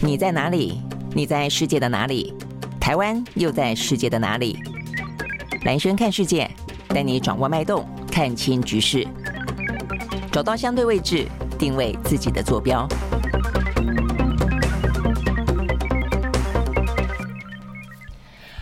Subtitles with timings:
[0.00, 0.80] 你在哪里？
[1.14, 2.34] 你在世界的哪里？
[2.80, 4.58] 台湾又在世界的哪里？
[5.64, 6.48] 蓝轩看世界，
[6.88, 9.06] 带你掌握脉动，看清局势，
[10.30, 11.26] 找到相对位置，
[11.58, 12.86] 定位自己的坐标。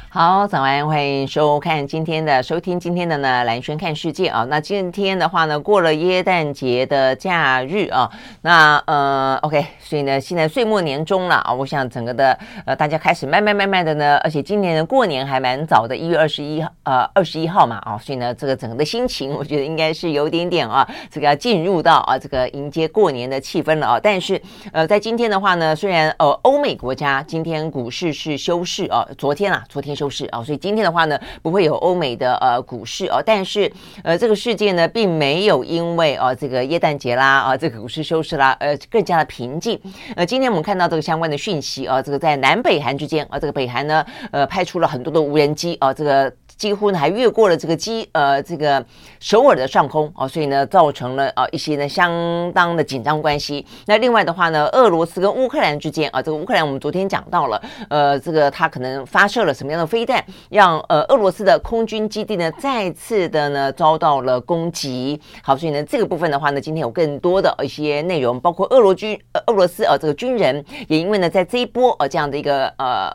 [0.08, 4.46] 好，早安，欢迎收看今天的收听今天的呢，蓝轩看世界啊。
[4.48, 8.08] 那今天的话呢，过了耶诞节的假日啊，
[8.40, 24.00] 那呃，OK，所以呢，现在岁末年终了啊，我想整个的呃，大家开始慢慢慢慢的呢，而且今年的过年还蛮早的，一月二十一号呃二十一号嘛啊，所以呢，这个整个的心情，我觉得应该是有点点啊，这个要进入到啊这个迎接过年的气氛了啊。
[24.02, 24.40] 但是
[24.72, 30.08] 呃，在今天的话呢，虽然呃欧美国家今天股市是休市啊，昨天啊，昨天休。
[30.08, 33.68] 市啊，所以今天的话呢，不会有欧美的呃股市哦，但是
[34.04, 39.73] 呃这个世界呢，并没有因为啊这个耶诞节啦啊这个股市休市啦，呃更加的平静。
[40.16, 46.32] 呃，今天我们看到这个相关的讯息啊，这个在南北韩之间啊，这个北韩呢呃派出了很多的无人机啊，这个。
[46.56, 48.84] 几乎呢还越过了这个机呃这个
[49.20, 52.12] 首尔的上空啊，所以呢造成了啊一些呢相
[52.52, 53.66] 当的紧张关系。
[53.86, 65.20] 那另外的话呢，俄罗斯跟乌克兰之间啊，这个乌克兰我们昨天讲到了，呃，这个他可能发射了什么样的飞弹，让呃俄罗斯的空军基地呢再次的呢遭到了攻击。
[65.42, 73.12] 好，所以呢这个部分的话呢，今天有更多的一些内容，包括俄罗军呃俄罗斯啊这个军人也因为呢在这一波呃这样的一个呃。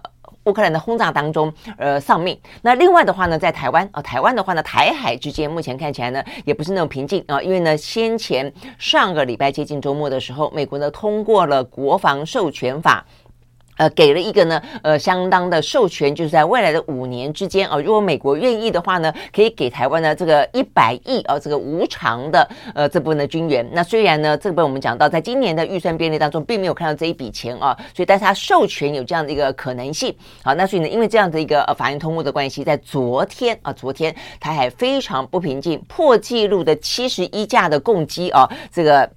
[0.50, 2.38] 乌克兰的轰炸当中，呃，丧命。
[2.64, 13.06] 那另外的话呢，在台湾啊、呃，台湾的话呢，台海之间目前看起来呢，也不是那种平静啊、因为呢，先前上个礼拜接近周末的时候，美国呢通过了国防授权法。
[13.80, 23.66] 呃，给了一个呢，呃，相当的授权，就是在未来的五年之间啊、如果美国愿意的话呢，可以给台湾呢这个一百亿啊，这个无偿的呃这部分的军援。
[23.72, 30.14] 那虽然呢，这部分我们讲到，在今年的预算编列当中，并没有看到这一笔钱啊，所以但是它授权有这样的一个可能性。
[30.44, 39.10] 好，那所以呢，因为这样的一个呃法案通过的关系，在昨天啊，昨天台海非常不平静，破纪录的七十一架的共机啊，这个。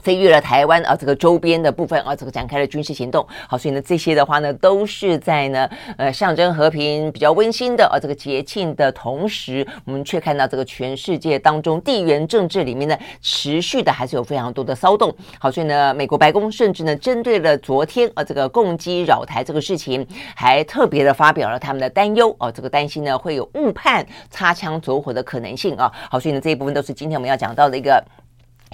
[0.00, 3.26] 飞越了台湾啊，这个周边的部分啊，这个展开了军事行动。
[3.48, 15.14] 好，所以呢，这些的话呢，都是在呢，呃，象征和平、比较温馨的啊，这个节庆的同时，我们却看到这个全世界当中地缘政治里面呢，持续的还是有非常多的骚动。
[15.38, 25.92] 好，所以呢，美国白宫甚至呢，针对了昨天啊，这个共机扰台这个事情，还特别的发表了他们的担忧啊，这个担心呢，会有误判、擦枪走火的可能性啊。
[26.10, 28.02] 好，所以呢，这一部分都是今天我们要讲到的一个。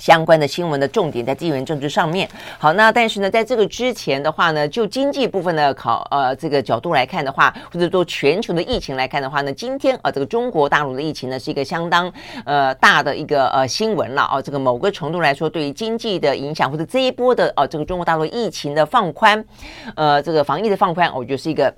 [0.02, 2.28] 相关的新闻的重点在地缘政治上面。
[2.58, 12.12] 好，那但是呢，在这个之前的话呢，就经济部分的考呃这个角度来看的话，或者说全球的疫情来看的话呢，今天啊、这个中国大陆的疫情呢是一个相当
[12.44, 19.42] 呃大的一个呃新闻了啊、这个某个程度来说，对于经济的影响或者这一波的呃这个中国大陆疫情的放宽，
[19.94, 21.74] 呃这个防疫的放宽，我觉得是一个。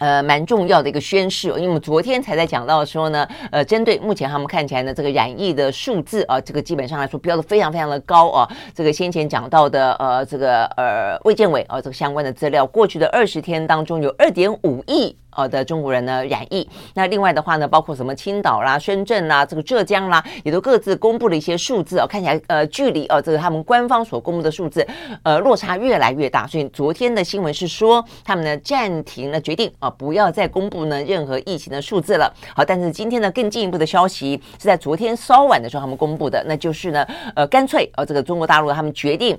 [0.00, 15.14] 呃，蛮重要的一个宣誓，因为我们昨天才在讲到说呢，呃，针对目前他们看起来呢，这个染疫的数字啊，这个基本上来说标的非常非常的高啊，这个先前讲到的呃，这个呃卫健委啊，这个相关的资料，过去的二十天当中有二点五亿。
[15.36, 24.86] 呃的中国人呢染疫，那另外的话呢，包括什么青岛啦、深圳啦、这个浙江啦，也都各自公布了一些数字哦，看起来呃距离呃这个他们官方所公布的数字
[25.22, 32.32] 呃落差越来越大，所以昨天的新闻是说他们呢暂停了决定啊，不要再公布呢任何疫情的数字了。
[32.54, 39.38] 好，但是今天呢更进一步的消息是在昨天稍晚的时候他们公布的，那就是呢呃干脆呃这个中国大陆他们决定。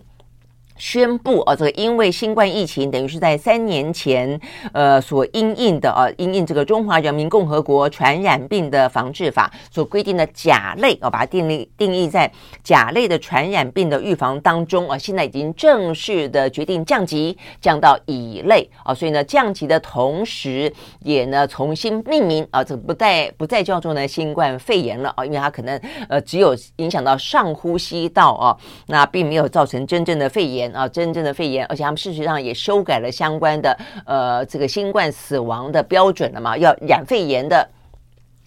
[0.77, 4.39] 宣布啊，这个因为新冠疫情，等于是在三年前，
[4.73, 12.31] 呃，所因应的啊，因应这个《中华人民共和国传染病的防治法》所规定的甲类啊，把它定义定义在
[12.63, 28.57] 甲类的传染病的预防当中啊，现在已经正式的决定降级，降到乙类啊，所以呢，降级的同时，也呢重新命名啊，这不再不再叫做呢新冠肺炎了啊，因为它可能呃只有影响到上呼吸道啊，
[28.88, 30.70] 那并没有造成真正的肺炎。
[30.73, 37.69] 啊，真正的肺炎，而且他们事实上也修改了相关的呃这个新冠死亡的标准了嘛，要染肺炎的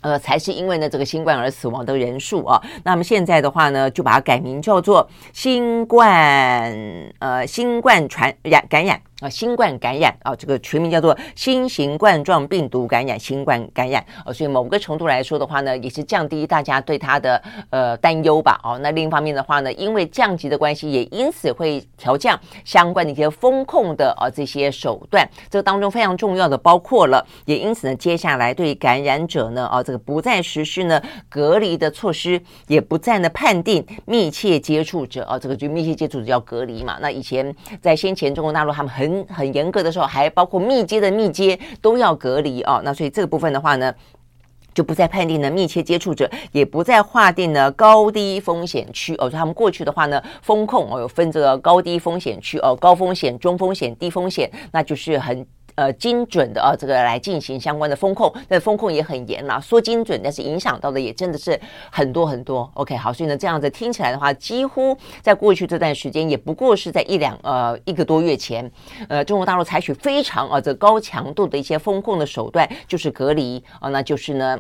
[0.01, 2.61] 呃才是因为呢这个新冠而死亡的人数啊。
[2.83, 6.73] 那么现在的话呢，就把它改名叫做新冠
[7.19, 9.01] 呃新冠传染感染。
[9.25, 18.61] 啊，新冠感染啊，这个全名叫做新型冠状病毒感染，新冠感染啊，所以某个程度来说的话呢，也是降低大家对它的呃担忧吧。
[18.63, 25.27] 哦，那另一方面的话呢，因为降级的关系，也因此会调降相关的一些风控的啊这些手段。
[25.49, 31.01] 这个当中非常重要的包括了，也因此呢，接下来对感染者呢啊，这个不再实施呢
[31.31, 36.99] 隔离的措施，也不再呢判定密切接触者啊，这个就密切接触者要隔离嘛。
[37.01, 42.81] 那以前在先前中国大陆他们很很严格的时候，还包括密接的密接都要隔离哦。
[42.83, 43.95] 那所以这个部分的话呢，
[44.73, 49.29] 就不再判定呢密切接触者，也不再划定呢高低风险区哦。
[49.29, 55.47] 他们过去的话呢，风控哦有分这个高低风险区哦，高风险、中风险、低风险，那就是很。
[55.77, 59.59] 呃，精准的啊，这个来进行相关的风控，那风控也很严啦。
[59.61, 61.61] 说精准，但是影响到的也真的是
[61.91, 62.71] 很多很多。
[62.75, 68.71] OK，好，所以呢，这样子听起来的话，几乎在过去这段时间，也不过是在一两呃一个多月前，
[69.09, 74.59] 呃，中国大陆采取非常啊这高强度的一些风控的手段，就是隔离啊，那就是呢。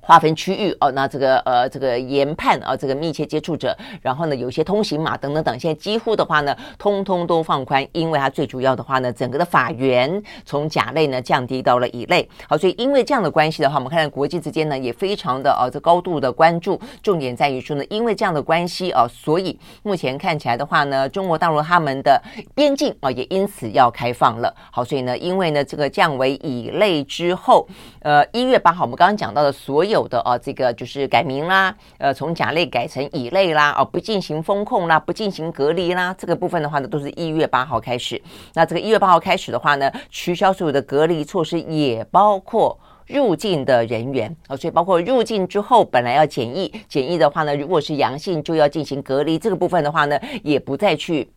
[0.00, 12.26] 划分区域哦，那这个呃，这个研判啊，这个密切接触者，然后呢，有些通行码等等等，现在几乎的话呢，通通都放宽，因为它最主要的话呢，整个的法源从甲类呢降低到了乙类。
[12.48, 22.20] 好，所以因为这样的关系的话，我们看到国际之间呢也非常的呃这高度的关注，重点在于说呢，因为这样的关系啊，所以目前看起来的话呢，中国大陆他们的
[22.54, 24.54] 边境啊也因此要开放了。
[24.70, 27.68] 好，所以呢，因为呢这个降为乙类之后，
[28.00, 29.89] 呃，一月八号我们刚刚讲到的所有。
[29.90, 38.20] 有的啊，这个就是改名啦，呃，从甲类改成乙类啦，哦，不进行封控啦，不进行隔离啦，这个部分的话呢，都是一月八号开始。
[38.54, 51.30] 那这个一月八号开始的话呢，取消所有的隔离措施，也包括入境的人员啊，所以包括入境之后本来要检疫，检疫的话呢，如果是阳性就要进行隔离，这个部分的话呢，也不再去。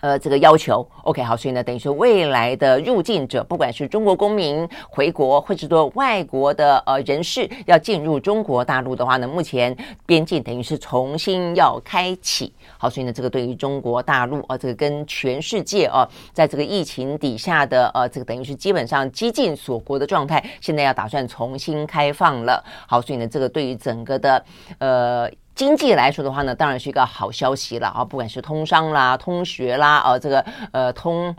[0.00, 12.52] 呃，这个要求，OK，好，所以呢，等于说未来的入境者，不管是中国公民回国，或者说外国的呃人士要进入中国大陆的话呢，目前边境等于是重新要开启。
[12.76, 22.62] 好，所以呢，这个对于中国大陆啊，这个跟全世界啊，在这个疫情底下的呃，这个等于是基本上几近锁国的状态，现在要打算重新开放了。
[22.86, 24.44] 好，所以呢，这个对于整个的
[24.78, 25.28] 呃。
[25.58, 28.04] 经济来说的话呢，当然是一个好消息了啊！
[28.04, 31.34] 不管是通商啦、通学啦，啊，这个呃通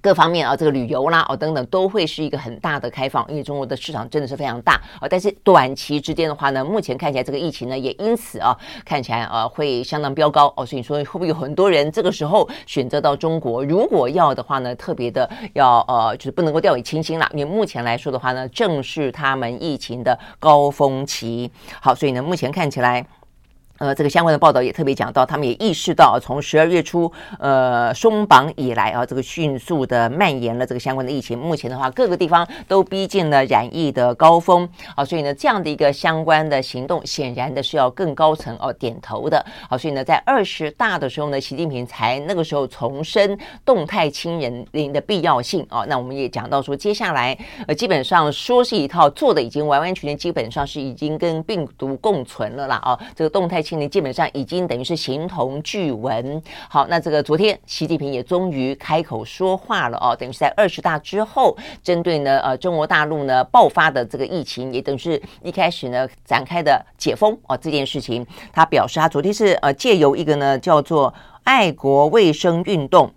[0.00, 5.06] 各方面啊，这个旅游啦，哦等等，都会是一个很大的开放，因为中国的市场真的是非常大啊。
[5.10, 10.64] 但是短期之间的话呢，目前看起来这个疫情呢，也因此啊，看起来啊会相当飙高哦。
[10.64, 13.62] 所以说会不会有很多人这个时候选择到中国？
[13.62, 21.52] 如果要的话呢，特别的要呃，就是不能够掉以轻心了，因为目前来说的话呢，正是他们疫情的高峰期。
[21.82, 23.06] 好，所以呢，目前看起来。
[23.80, 31.38] 呃，这个相关的报道也特别讲到，他们也意识到，从十二月初呃松绑以来啊，这个迅速的蔓延了这个相关的疫情。
[31.38, 39.42] 目前的话，各个地方都逼近了染疫的高峰啊，所以呢，这样的一个相关的行动，显然的是要更高层哦点头的。
[39.66, 45.86] 好，所以呢，在二十大的时候呢，习近平才那个时候重申动态清人林的必要性啊。
[45.88, 47.34] 那我们也讲到说，接下来
[47.66, 53.00] 呃，基本上说是一套，做的已经完完全全，基本上是已经跟病毒共存了啦啊。
[53.16, 53.64] 这个动态。
[53.70, 56.42] 今年基本上已经等于是形同具文。
[56.68, 71.14] 好，那这个昨天习近平也终于开口说话了哦，等于是在二十大之后，针对呢呃中国大陆呢爆发的这个疫情，也等于是一开始呢展开的解封哦这件事情，他表示他昨天是呃借由一个呢叫做
[71.44, 73.08] 爱国卫生运动。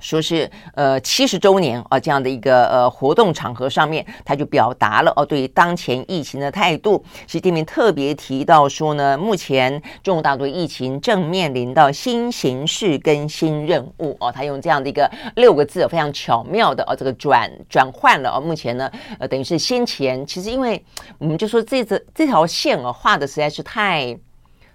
[0.00, 7.04] 说是呃七十周年啊这样的一个呃活动场合上面，他就表达了哦对于当前疫情的态度。
[7.26, 20.82] 习近平特别提到说呢，目前中国大陆疫情正面临到新形势跟新任务哦，他用这样的一个六个字非常巧妙的哦这个转转换了哦，目前呢呃等于是先前其实因为
[21.18, 24.16] 我们就说这这这条线啊画的实在是太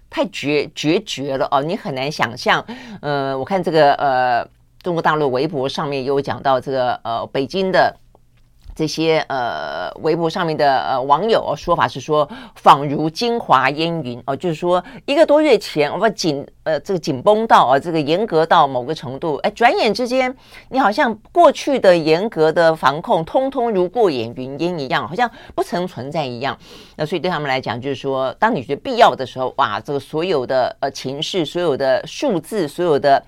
[0.09, 2.63] 太决绝绝了哦，你很难想象
[3.01, 4.45] 呃我看这个呃。
[4.83, 7.95] 中国大陆微博上面有讲到这个呃北京的
[8.75, 16.45] 这些呃微博上面的呃网友说法是说，仿如京华烟云哦，就是说一个多月前我们紧。
[16.65, 20.33] 呃，这个紧绷到啊，这个严格到某个程度，哎，转眼之间，
[20.69, 26.57] 你好像过去的严格的防控，通通如过眼云烟一样，好像不曾存在一样。
[26.95, 33.21] 那所以对他们来讲，就是说，当你觉得必要的时候，哇，这个所有的呃情势，所有的数字，所有的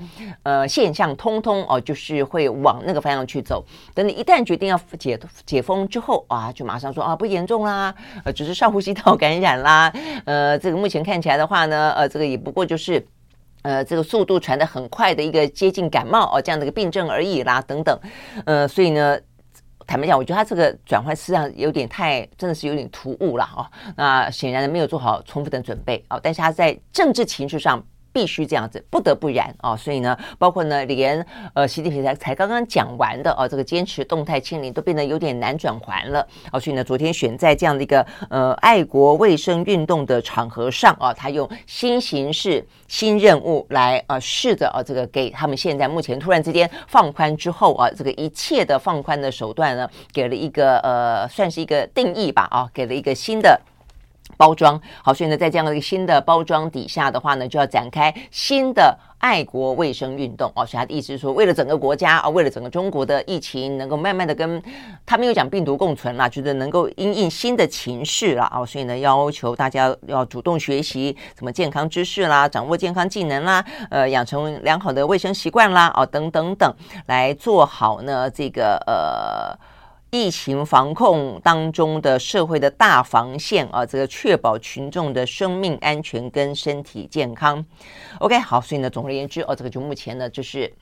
[0.43, 3.61] 呃现象，通通哦，就是会往那个方向去走。
[3.93, 9.91] 等你一旦决定要解脱解封之后，啊，就马上说啊，不严重啦，呃，只是上呼吸道感染啦，
[10.25, 13.05] 呃，这个目前看起来的话呢，呃，这个也不过就是。
[13.67, 17.99] 呃，这个速度传得很快的一个接近感冒哦这样的一个病症而已啦，等等，
[18.45, 19.19] 呃，所以呢，
[19.87, 23.65] 坦白讲，我觉得他这个转换实际上有点太，真的是有点突兀了哦。
[23.97, 27.83] 那显然没有做好充分的准备哦，但是他在政治情绪上。
[28.15, 29.75] 必须这样子，不得不然啊！
[29.75, 36.57] 所以呢，包括呢，连呃习近平才才刚刚讲完的啊，这个坚持动态清零都变得有点难转圜了啊！
[36.57, 53.59] 所以呢，昨天选在这样的一个呃爱国卫生运动的场合上啊，他用新形式、新任务来啊试着啊这个给他们现在目前突然之间放宽之后啊，这个一切的放宽的手段呢，给了一个呃算是一个定义吧啊，给了一个新的。
[54.37, 60.65] 包装好，所以呢，在这样的一个新的包装底下的话呢，就要展开新的爱国卫生运动哦。
[60.65, 64.61] 所以他的意思是说，为了整个国家啊，为了整个中国的疫情能够慢慢的跟
[65.05, 68.65] 他没有讲病毒共存啦，觉得能够因应新的情势啦哦。
[68.65, 76.73] 所以呢，要求大家要主动学习什么健康知识啦，掌握健康技能啦，呃，养成良好的卫生习惯啦，哦，等等等，
[77.07, 79.74] 来做好呢这个呃。
[80.15, 87.65] 疫情防控当中的社会的大防线啊，这个确保群众的生命安全跟身体健康。
[88.19, 90.73] OK，好，所以呢，总而言之，哦，这个就目前呢，就是。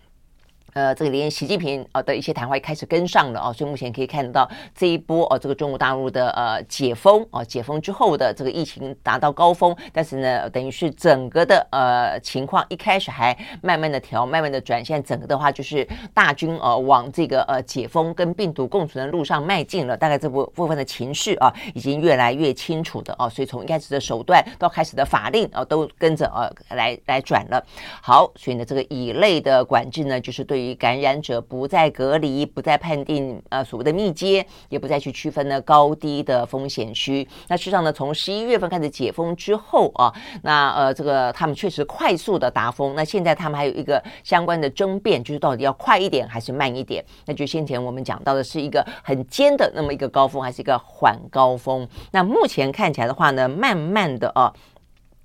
[0.73, 27.63] 呃，这个连习近平啊的一些谈话也开始跟上了啊，所以目前可以看得到这一波哦，这个中国大陆的呃解封啊，解封之后的这个疫情达到高峰，但是呢，等于是整个的呃情况一开始还慢慢的调，慢慢的转，现在整个的话就是大军呃往这个呃解封跟病毒共存的路上迈进了，大概这部部分的情绪啊已经越来越清楚的啊，所以从一开始的手段到开始的法令啊，都跟着呃来来转了。
[28.01, 30.62] 好，所以呢，这个乙类的管制呢，就是对。
[30.75, 37.27] 感染者不再隔离，不再判定呃所谓的密接，也不再去区分呢高低的风险区。
[37.47, 42.93] 那事实上呢，从十一月份开始解封之后啊，那呃这个他们确实快速的达峰。
[42.95, 47.03] 那现在他们还有一个相关的争辩，就是到底要快一点还是慢一点？
[47.25, 51.87] 那就先前我们讲到的是一个很尖的那么一个高峰，还是一个缓高峰？
[52.11, 54.53] 那目前看起来的话呢，慢慢的啊，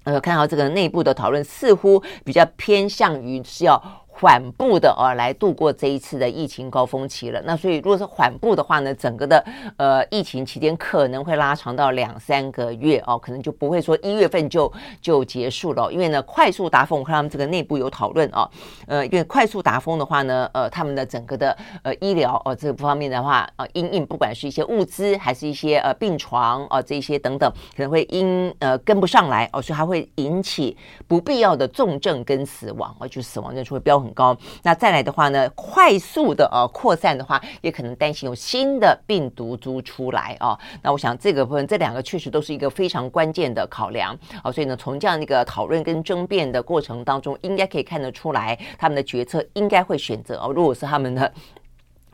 [0.05, 3.83] 呃，看到这个内部的讨论似乎比较偏向于是要。
[4.21, 7.41] 缓步的啊，来度过这一次的疫情高峰期了。
[7.45, 9.45] 那所以，如果是缓步的话呢，整个的
[9.77, 15.89] 呃疫情期间可能会拉长到两三个月哦，可能就不会说一月份就就结束了。
[15.93, 18.51] 因为呢，快速达峰，我看他们这个内部有讨论啊，
[18.89, 34.08] 呃，因为快速达峰的话呢，呃，他们的整个的呃医疗哦、这个方面的话，呃，因应不管是一些物资还是一些呃病床啊、呃、这些等等，可能会因呃跟不上来哦，所以还会引起不必要的重症跟死亡哦，就死亡人数会飙很。
[34.15, 40.59] 高，那再来的话呢，快速的呃扩散的话，也可能担心有新的病毒株出来啊。
[40.83, 44.51] 那我想这个部分，这两个确实都是一个非常关键的考量啊。
[44.51, 50.53] 所以呢，从这样一个讨论跟争辩的过程当中，应该可以看得出来，他们的决策应该会选择哦。
[50.53, 51.33] 如果是他们的。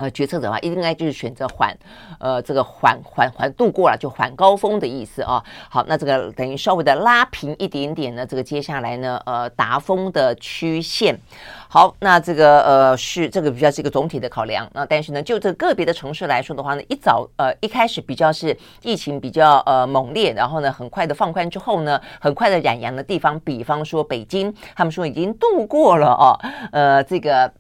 [0.05, 1.75] 呃，决策者的话，应该就是选择缓，
[2.19, 5.43] 呃，这个缓缓缓度过了，就缓高峰的意思啊。
[5.71, 11.19] 好，那这个等于稍微的拉平一点点呢，这个接下来呢，呃，达峰的曲线。
[11.69, 14.69] 好，那这个呃是这个比较是一个总体的考量。
[14.75, 26.37] 那但是呢，就这个个别的城市来说的话呢，一早呃一开始比较是疫情比较呃猛烈，然后呢很快的放宽之后呢，很快的染阳的地方，比方说北京，他们说已经度过了哦，
[26.73, 27.51] 呃这个。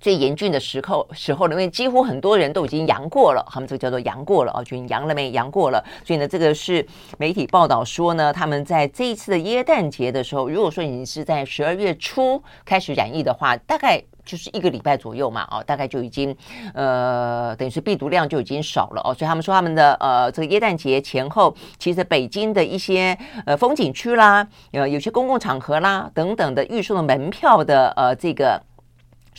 [0.00, 5.30] 最严峻的时候时候呢，因为几乎很多人都已经阳过了，他们这个叫做阳过了啊，就阳了没？
[5.30, 6.84] 阳过了，所以呢，这个是
[7.18, 16.34] 媒体报道说呢，他们在这一次的耶诞节的时候，如果说你是在十二月初开始染疫的话，大概就是一个礼拜左右嘛，哦，大概就已经
[16.72, 28.60] 呃，等于是病毒量就已经少了哦，所以他们说他们的呃这个耶诞节前后，其实北京的一些呃风景区啦，呃有些公共场合啦等等的预售的门票的呃这个。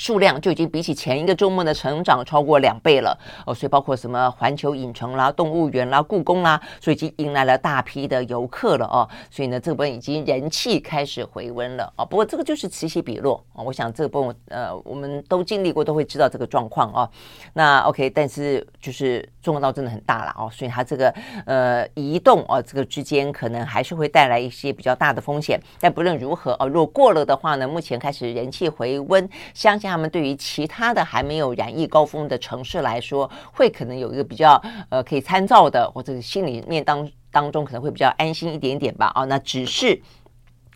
[0.01, 3.15] 数量就已经比起前一个周末的成长超过两倍了
[3.46, 9.08] 哦，所以包括什么环球影城啦、动物园啦、故宫啦，所以已经迎来了大批的游客了哦。
[9.29, 12.03] 所以呢，这部分已经人气开始回温了哦。
[12.03, 17.08] 不过这个就是此起彼落啊，我想这个部分呃，我们都经历过，都会知道这个状况哦。
[17.53, 21.13] 那 OK，但是就是重要到真的很大了哦，所以它这个
[21.46, 25.62] 呃移动哦，这个之间可能还是会带来一些比较大的风险。
[25.79, 39.12] 但不论如何哦，如果过了的话呢，目前开始人气回温，相信他们对于其他的还没有染疫高峰的城市来说，会可能有一个比较呃可以参照的，或者是心里面当当中可能会比较安心一点点吧。
[39.15, 40.01] 哦，那只是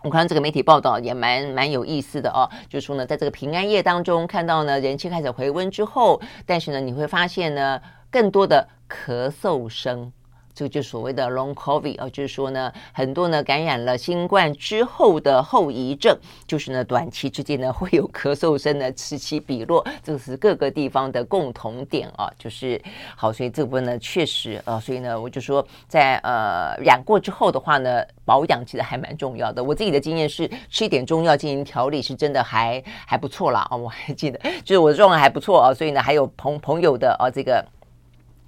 [0.04, 7.82] 我看这个媒体报道也蛮蛮有意思的哦，就是说呢，在这个平安夜当中看到呢人气开始回温之后，但是呢你会发现呢
[8.12, 10.12] 更多的咳嗽声。
[10.56, 22.82] 这个就所谓的 Long COVID 啊，就是说呢，很多呢感染了新冠之后的后遗症，就是呢短期之间呢会有咳嗽声呢此起彼落，这是各个地方的共同点啊，就是
[23.18, 29.62] 好，所以这部分呢确实啊，所以呢我就说在呃染过之后的话呢，保养其实还蛮重要的。
[29.62, 37.66] 我自己的经验是吃一点中药进行调理，是真的还还不错啦啊，我还记得就是我的状态还不错啊，所以呢还有朋朋友的啊这个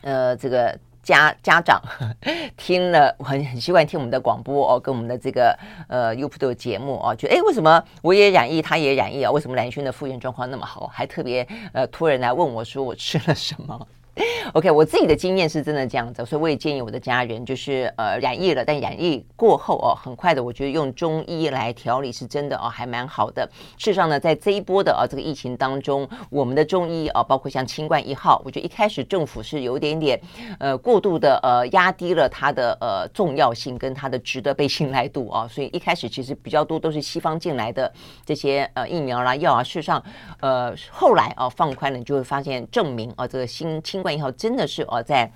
[0.04, 0.80] 呃这个。
[1.08, 1.82] 家家长
[2.58, 9.32] 听了很很习惯听我们的广播哦，跟我们的这个呃 YouTube 的节目哦，觉得哎，为什么我也染疫，他也染疫啊？
[9.32, 10.88] 为什么蓝轩的复原状况那么好？
[10.88, 13.88] 还特别呃突然来问我说我吃了什么
[14.54, 23.48] OK，我自己的经验是真的这样子，所以我也建议我的家人，就是呃染疫了，但染疫过后哦，很快的，我觉得用中医来调理是真的哦，还蛮好的。
[23.78, 30.20] 事实上呢，在这一波的啊这个疫情当中，我们的中医啊，包括像清冠一号，我觉得一开始政府是有点点
[30.60, 37.92] 呃过度的呃压低了它的呃重要性跟它的值得被信赖度啊，所以一开始其实比较多都是西方进来的
[38.26, 40.04] 这些呃疫苗啦药啊，事实上
[40.40, 44.32] 呃后来啊放宽了，你就会发现证明啊这个新清冠一号。
[44.32, 45.30] 真的是哦，在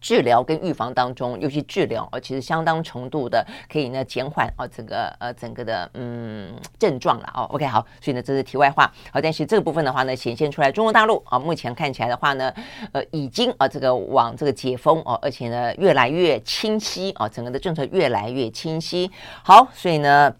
[0.00, 7.44] 治疗跟预防当中，尤其治疗哦，其实相当程度的可以呢减缓哦整个呃整个的嗯症状了哦。
[7.50, 8.90] OK 好，所以呢这是题外话。
[9.12, 12.50] 好，但是这个部分的话呢，显现出来中国大陆啊，目前看起来的话呢，
[12.92, 19.10] 呃已经啊这个往这个解封哦，而且呢越来越清晰啊，整个的政策越来越清晰。
[19.44, 20.34] 好，所以呢。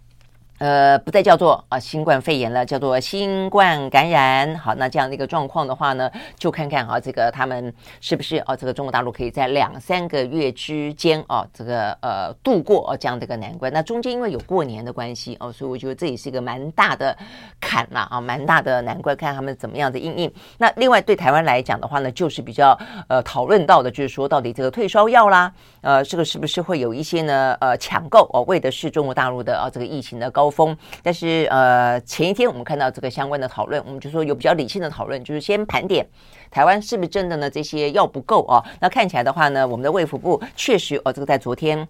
[0.60, 4.54] 呃，不再叫做啊新冠肺炎了，叫做新冠感染。
[4.56, 13.72] 好，那这样的一个状况的话呢，就看看啊，这个他们是不是啊，这个中国大陆可以在两三个月之间啊，这个呃度过啊这样的一个难关。
[13.72, 17.16] 那中间因为有过年的关系哦，所以我觉得这也是一个蛮大的
[17.58, 20.30] 坎了啊，蛮大的难关，看他们怎么样的应应。
[20.58, 25.50] 那另外对台湾来讲的话呢，就是比较呃讨论到的，就是说到底这个退烧药啦，
[25.80, 30.50] 呃，这个是不是会有一些呢呃抢购哦，为的是中国大陆的啊这个疫情的高。
[30.50, 36.07] 风，但是呃，前一天我们看到这个相关的讨论，我们就说有比较理性的讨论，就是先盘点
[36.50, 37.49] 台湾是不是真的呢？
[37.49, 38.64] 这些药不够啊？
[38.80, 41.87] 那看起来的话呢，我们的卫福部确实哦，这个在昨天。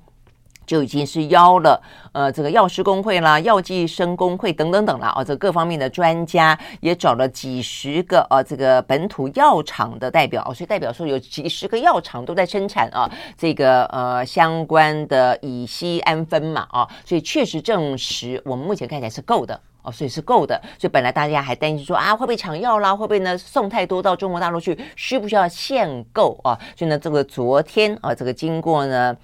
[0.70, 26.56] 就已经是邀了呃这个药师工会啦、药剂生工会等等等了啊，这各方面的专家也找了几十个啊这个本土药厂的代表，所以代表说有几十个药厂都在生产啊这个呃相关的乙烯氨酚嘛啊，所以确实证实我们目前看起来是够的哦，所以是够的，所以本来大家还担心说啊会不会抢药啦，会不会呢送太多到中国大陆去，需不需要限购啊？
[26.76, 29.16] 所以呢这个昨天啊这个经过呢。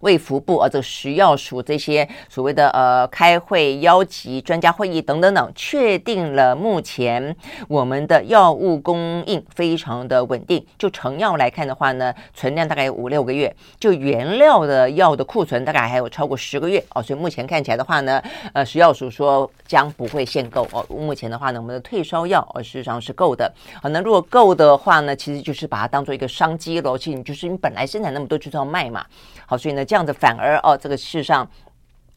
[0.00, 7.36] 卫福部啊，这个食药署这些所谓的呃开会邀集专家会议等等等，确定了目前
[7.68, 10.64] 我们的药物供应非常的稳定。
[10.78, 17.02] 就成药来看的话呢，存量大概有五六个月；就原料的药的库存大概还有超过十个月哦。
[17.02, 18.22] 所以目前看起来的话呢，
[18.54, 20.82] 呃，食药署说将不会限购哦。
[20.88, 23.52] 目前的话呢，我们的退烧药呃事实上是够的。
[23.82, 26.96] 好，那如果够的话呢，其实就是把它当做一个商机喽。
[26.96, 29.04] 其实你就是你本来生产那么多就是要卖嘛。
[29.44, 29.84] 好，所以呢。
[29.90, 31.50] 这样子反而哦，这个事实上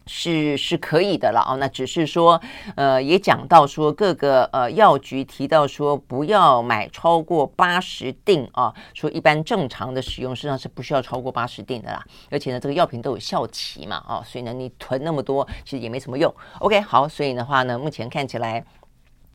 [0.05, 1.57] 是是可以的了哦。
[1.57, 2.39] 那只是说，
[2.75, 12.05] 呃，也讲到说各个呃药局提到说不要买超过八十錠啊，说一般正常的使用实际上是不需要超过八十錠的啦。
[12.29, 16.31] 而且呢，这个药品都有效期嘛，哦，所以呢，你囤那么多其实也没什么用。
[16.59, 18.63] OK，好，所以的话呢，目前看起来。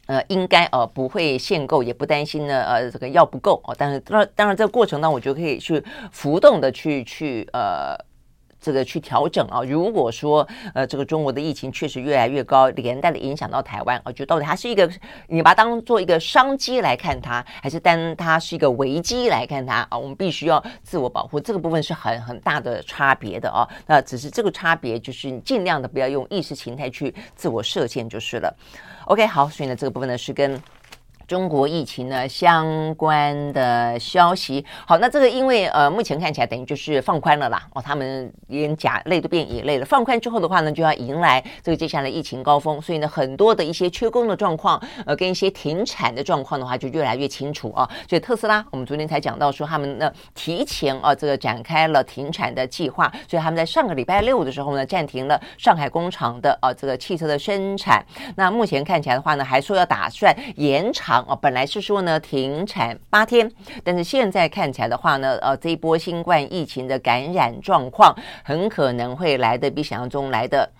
[0.08, 2.62] 呃，应该呃不会限购，也不担心呢。
[2.62, 3.74] 呃，这个药不够哦。
[3.76, 7.94] 但是当然，当然这个过程当中，我觉得可以去浮动的去去呃
[8.60, 9.62] 这个去调整啊。
[9.62, 14.90] 如果说呃这个中国的疫情确实越来越高，连带的影响到台湾啊，就到底它是一个
[15.28, 19.98] 你把它当做一个商机来看它，还是当它是一个危机来看它啊？
[19.98, 23.68] 我们必须要自我保护，这个部分是很很大的差别的啊。
[23.86, 28.56] 那只是这个差别，就是你尽量的不要用意识形态去自我设限就是了。
[29.06, 30.60] OK，好，所以呢，这个部分呢是跟。
[31.28, 58.02] 中国疫情呢相关的消息，好，那这个因为呃目前看起来等于就是放宽了啦，哦，他们连甲类都变乙类了，放宽之后的话呢，就要迎来这个接下来疫情高峰，所以呢很多的一些缺工的状况，呃跟一些停产的状况的话就越来越清楚啊，所以特斯拉我们昨天才讲到说他们呢提前啊这个展开了停产的计划，所以他们在上个礼拜六的时候呢暂停了上海工厂的啊这个汽车的生产，
[58.34, 61.17] 那目前看起来的话呢还说要打算延长。
[61.26, 63.50] 哦，本来是说呢停产八天，
[63.82, 70.70] 但是现在看起来的话呢，呃，这一波新冠疫情的感染状况很可能会来的比想象中来的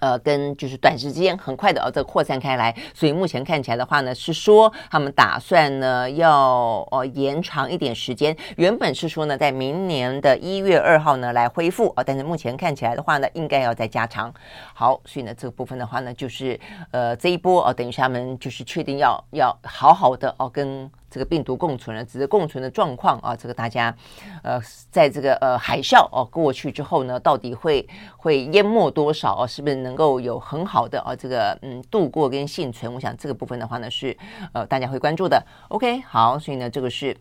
[0.00, 14.32] 呃，跟就是短时间很快的呃这扩散开来，所以目前看起来的话呢，是说他们打算呢要呃延长一点时间，原本是说呢在明年的一月二号呢来恢复啊，但是目前看起来的话呢，应该要再加长。
[14.74, 16.58] 好，所以呢这个部分的话呢，就是
[16.90, 20.90] 呃这一波哦，等于是他们就是确定要要好好的哦跟。
[21.10, 23.34] 这个病毒共存了，只是共存的状况啊。
[23.34, 23.94] 这个大家，
[24.42, 29.46] 呃，在这个呃海啸哦、过去之后呢，到底会会淹没多少啊？
[29.46, 32.92] 是不是能够有很好的啊这个嗯度过跟幸存？
[32.92, 34.16] 我想这个部分的话呢，是
[34.52, 35.44] 呃大家会关注的。
[35.68, 37.16] OK，好，所以呢，这个是。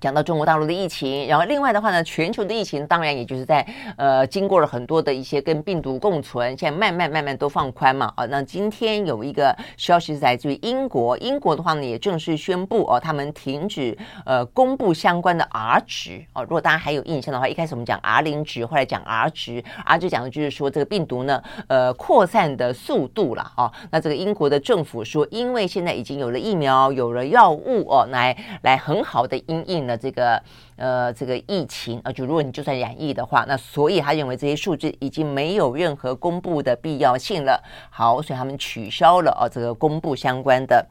[0.00, 3.64] 讲到中国大陆的疫情，然后另外的话呢，全球的疫情当然也就是在
[3.96, 8.24] 呃经过了很多的一些跟病毒共存，现在慢慢慢慢都放宽嘛啊。
[8.26, 16.42] 那今天有一个消息是来自于英国，英国的话呢也正式宣布哦，他们停止呃公布相关的 R 值哦。
[16.44, 23.70] 如果大家还有印象的话，一开始我们讲 R 零值，后来讲 R 值，R 值讲的就是说这个病毒呢呃扩散的速度了哦。
[23.90, 29.89] 那这个英国的政府说，因为现在已经有了疫苗，有了药物哦，来来很好的因应。
[29.90, 30.42] 的这个
[30.76, 37.60] 呃这个疫情啊，就如果你就算染疫的话，那所以他认为这些数字已经没有任何公布的必要性了。
[37.90, 40.86] 好，所以他们取消了啊这个公布相关的。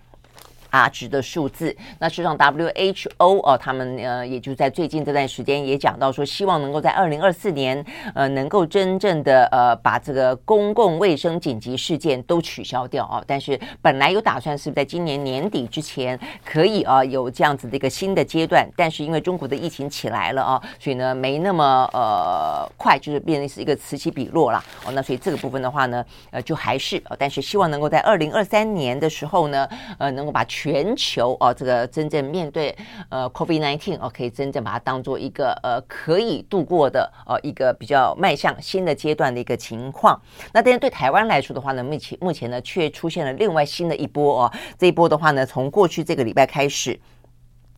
[0.69, 13.23] R 值的数字，那事实上 WHO 哦，他们呃也就在最近这段时间也讲到说，希望能够在二零二四年呃能够真正的呃把这个公共卫生紧急事件都取消掉啊。
[13.25, 24.91] 但是本来有打算是在今年年底之前可以啊有这样子的一个新的阶段，但是因为中国的疫情起来了啊，所以呢没那么呃快，就是变成是一个此起彼落了哦。
[24.91, 30.45] 那所以这个部分的话呢，呃就还是，但是希望能够在二零二三年的时候呢，呃能够把。
[30.62, 32.76] 全球哦，这个真正面对
[33.08, 40.22] 呃 COVID nineteen 哦，可以真正把它当做一个呃可以度过的呃一个比较迈向新的阶段的一个情况。
[40.52, 44.52] 那但是对台湾来说的话呢，目前目前呢却出现了另外新的一波哦。
[44.78, 47.00] 这一波的话呢，从过去这个礼拜开始。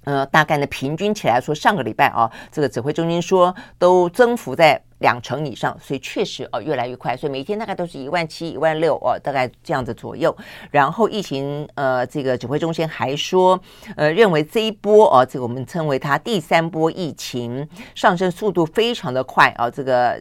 [0.04, 10.36] 呃，大概呢，平均起来说，上个礼拜啊，这个指挥中心说都增幅在两成以上，所以确实哦，越来越快，所以每天大概都是一万七、一万六哦，大概这样子左右。
[10.72, 13.60] 然后疫情呃，这个指挥中心还说，
[13.96, 20.20] 呃，认为这一波哦，这个我们称为它第三波疫情上升速度非常的快啊，这个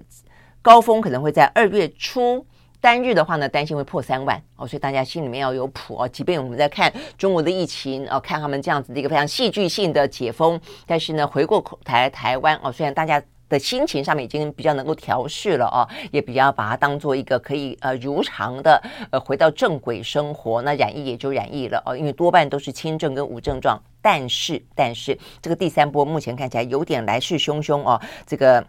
[0.61, 2.45] 高峰可能会在二月初。
[2.81, 6.09] 单日的话呢，担心会破三万哦，所以大家心里面要有谱哦。
[6.09, 28.65] 即便我们在看中国的疫情哦，看他们这样子的一个非常戏剧性的解封，但是呢，回过台台湾哦，虽然大家的心情上面已经比较能够调适了哦，也比较把它当做一个可以呃如常的呃回到正轨生活，那染疫也就染疫了哦，因为多半都是轻症跟无症状，但是但是这个第三波目前看起来有点来势汹汹哦，这个。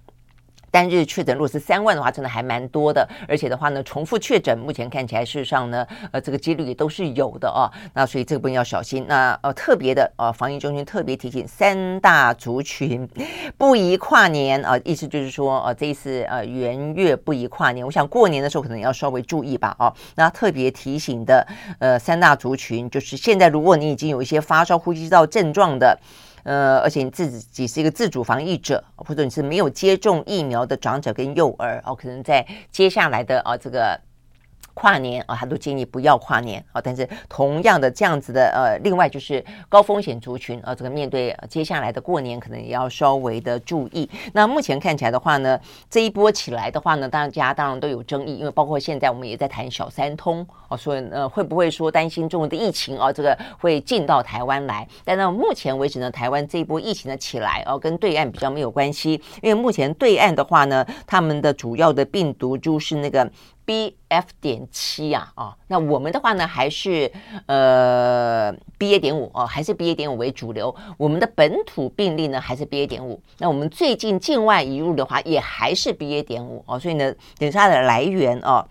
[0.71, 3.07] 单日确诊如果是三万的话，真的还蛮多的。
[3.27, 7.69] 而且的话呢，重复确诊目前看起来，事实上呢，呃，这个几率也都是有的哦。
[7.93, 9.05] 那所以这个部分要小心。
[9.07, 13.07] 那呃，特别的呃，防疫中心特别提醒三大族群
[13.57, 17.86] 不宜跨年啊，意思就是说呃，这一次呃元月不宜跨年。
[17.86, 19.93] 我想过年的时候可能要稍微注意吧哦。
[20.15, 21.45] 那特别提醒的
[21.79, 25.99] 呃三大族群，就是现在如果你已经有一些发烧、呼吸道症状的。
[26.43, 33.99] 呃，而且你自己是一个自主防疫者，或者你是没有接种疫苗的长者跟幼儿哦，可能在接下来的啊这个。
[34.73, 36.81] 跨年啊，他都建议不要跨年啊。
[36.81, 44.10] 但是同样的这样子的呃，另外就是高风险族群啊，这个面对接下来的过年，可能也要稍微的注意。
[44.34, 54.88] 那目前看起来的话呢，这一波起来的话呢，大家当然都有争议，因为包括现在我们也在谈小三通啊，所以呃，会不会说担心中国的疫情啊，这个会进到台湾来？
[55.03, 63.29] 但到目前为止呢，台湾这一波疫情的起来哦，跟对岸比较没有关系，因为目前对岸的话呢，他们的主要的病毒就是那个。
[63.71, 67.10] BF 点七呀，啊，那我们的话呢，还是
[67.45, 70.75] 呃 BA 点五哦，还是 BA 点五为主流。
[70.97, 73.21] 我们的本土病例呢，还是 BA 点五。
[73.38, 76.77] 那我们最近境外移入的话，也还是 BA 点五哦。
[76.77, 78.67] 所以呢，等于它的来源哦。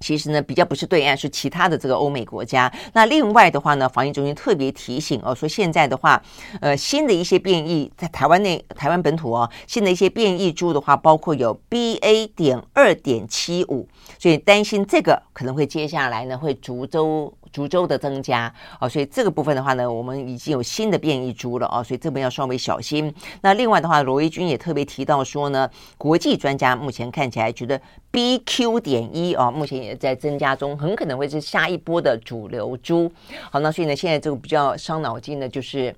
[0.00, 2.72] 其实呢，比较不是对岸，是其他的这个欧美国家。
[2.92, 6.22] 那另外的话呢，防疫中心特别提醒哦，说现在的话，
[6.60, 13.88] 呃，新的一些变异在台湾内、台湾本土哦，新的一些变异株的话，包括有 BA 点二点七五，
[14.18, 17.32] 所以担心这个可能会接下来呢会逐周。
[17.52, 23.12] 株洲的增加哦，所以这个部分的话呢，我们已经有新的变异株了哦，所以这边要稍微小心。
[23.42, 27.80] 那另外的话，罗伊军也特别提到说呢，国际专家目前看起来觉得
[28.12, 33.10] BQ 点一哦，目前也在增加中，很可能会是下一波的主流株。
[33.50, 35.94] 好，那所以呢，现在这个比较伤脑筋的就是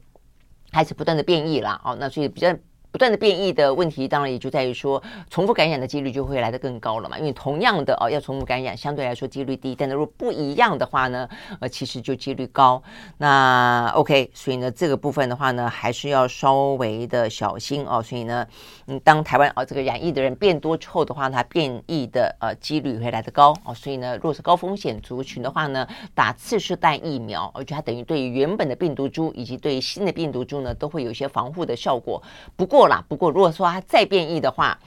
[0.72, 2.54] 开始不断的变异了哦，那所以比较。
[2.92, 7.18] 不断的变异的问题，当然也就在于说，重复感染的几率就会来得更高了嘛。
[7.18, 11.28] 因为同样的哦，要重复感染，相对来说几率低，但是如果不一样的话呢，
[11.60, 12.82] 呃，其实就几率高。
[13.18, 18.02] 那 OK，所以呢，这个部分的话呢，还是要稍微的小心哦。
[18.02, 18.46] 所以呢，
[18.86, 23.72] 嗯，当台湾、哦、这个染疫的人变多之后的话，它变异的呃几率会来得高哦。
[23.72, 32.20] 所以呢，若是高风险族群的话呢，打次世代疫苗，而且它等于对于原本的病毒株以及对于新的病毒株呢，都会有一些防护的效果。
[32.56, 34.78] 不过，过啦，不过如果说它再变异的话，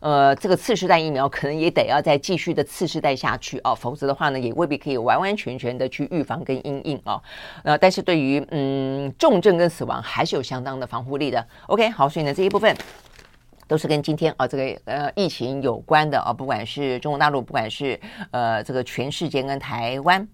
[0.00, 7.22] 呃，这个次世代疫苗可能也得要再继续的次世代下去哦，否则的话呢，也未必可以完完全全的去预防跟因应哦。
[7.62, 11.46] 呃，但是对于嗯重症跟死亡还是有相当的防护力的。
[11.66, 12.74] OK，好，所以呢这一部分
[13.68, 20.26] 都是跟今天啊这个呃疫情有关的啊，不管是中国大陆，不管是呃这个全世界跟台湾。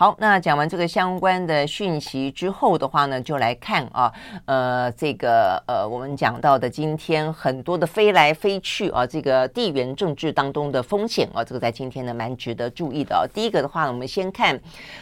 [0.00, 4.12] 好，那讲完这个相关的讯息之后的话呢，就来看啊，
[4.44, 13.26] 呃，这个呃，我们讲到的今天很多的飞来飞去啊，这个地缘政治当中的风险啊，这个在今天呢蛮值得注意的啊。
[13.34, 14.56] 第一个的话呢，我们先看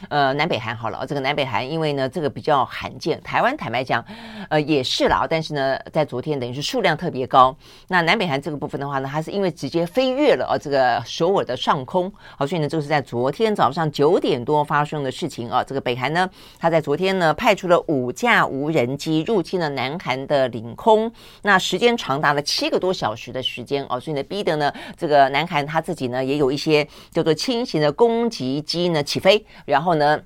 [0.08, 4.02] 呃南北韩好了，这个南北韩因为呢这个比较罕见，台湾坦白讲
[4.48, 7.54] 呃也是啦，但是呢在昨天等于是数量特别高。
[7.88, 21.10] 那南北韩这个部分的话呢，它是因为直接飞越了啊这个首尔的上空，好，所以呢这是在昨天早上九点多发发生的事情啊，这个北韩呢，他在昨天呢派出了五架无人机入侵了南韩的领空，
[21.42, 30.20] 那时间长达了七个多小时的时间哦，所以呢逼得呢这个南韩他自己呢也有一些叫做轻型的攻击机呢起飞，然后呢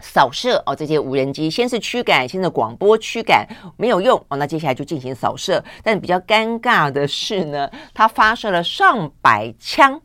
[0.00, 10.00] 扫射哦这些无人机，先是驱赶，先是广播驱赶没有用哦，那接下来就进行扫射，但比较尴尬的是呢，他发射了上百枪。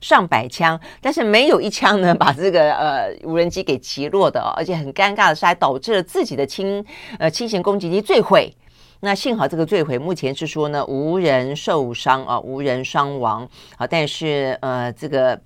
[0.00, 6.84] 上百枪，但是没有一枪呢把这个呃无人机给击落的，而且很尴尬的是还导致了自己的轻
[7.18, 8.54] 呃轻型攻击机坠毁。
[9.00, 15.40] 那幸好这个坠毁目前是说呢无人受伤啊，无人伤亡啊，但是呃这个。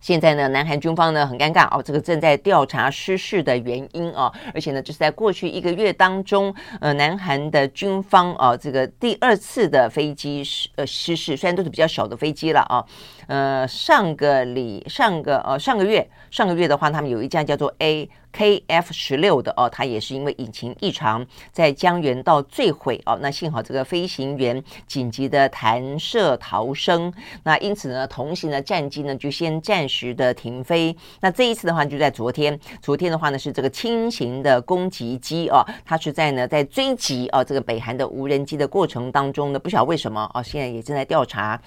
[0.00, 12.84] 现在呢，南韩军方呢很尴尬哦，这个正在调查失事的原因哦，而且呢，就是在过去一个月当中，呃，南韩的军方啊，这个第二次的飞机失呃失事，虽然都是比较小的飞机了啊，
[13.26, 18.08] 呃，上个礼上个呃上个月上个月的话，他们有一架叫做 A。
[18.32, 23.18] KF 十六的哦，它也是因为引擎异常，在江原道坠毁哦。
[23.20, 27.12] 那幸好这个飞行员紧急的弹射逃生，
[27.42, 30.96] 那因此呢，同行的战机呢就先暂时的停飞。
[31.20, 41.60] 那这一次的话，就在昨天，昨天的话呢是这个轻型的攻击机哦，它是在呢在追击哦这个北韩的无人机的过程当中呢，不晓得为什么哦，现在也正在调查。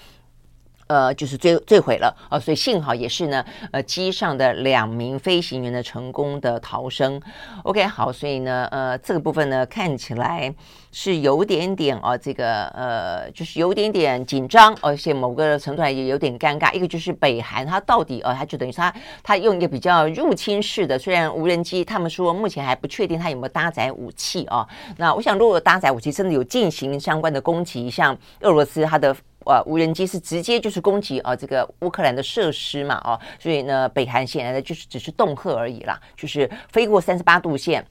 [0.86, 7.20] 呃，就是坠坠毁了啊，所以幸好也是呢，呃，机上的两名飞行员的成功的逃生。
[7.62, 10.54] OK，好，所以呢，呃，这个部分呢看起来
[10.92, 16.72] 是有点点啊，这个呃，就是有点点紧张，而且某个程度上也有点尴尬。
[16.74, 24.66] 一个就是北韩，它到底呃，它就等于它它用一个比较入侵式的，虽然无人机，他们说目前还不确定它有没有搭载武器啊。
[24.98, 29.16] 那我想，如果搭载武器，真的有进行相关的攻击，像俄罗斯它的。
[29.46, 37.86] 呃，无人机是直接就是攻击啊，这个乌克兰的设施嘛，哦，所以呢，北韩显然的就是只是恫吓而已啦，就是飞过三十八度线。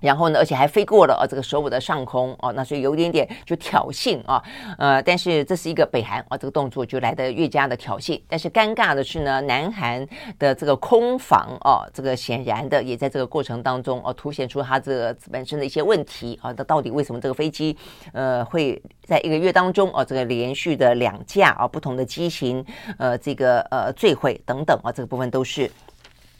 [0.00, 4.42] 然后呢，而且还飞过了啊，这个首尔的上空哦，那所以有一点点就挑衅啊，
[4.78, 8.20] 呃，但是这是一个北韩啊，这个动作就来得越加的挑衅。
[8.28, 10.06] 但是尴尬的是呢，南韩
[10.38, 16.52] 的这个空防哦，这个显然的也在这个过程当中哦，凸显出它这个本身的一些问题啊。
[16.56, 17.76] 那到底为什么这个飞机
[18.12, 22.64] 呃会在一个月当中哦，这个连续的两架啊不同的机型
[22.98, 25.70] 呃这个呃坠毁等等啊，这个部分都是。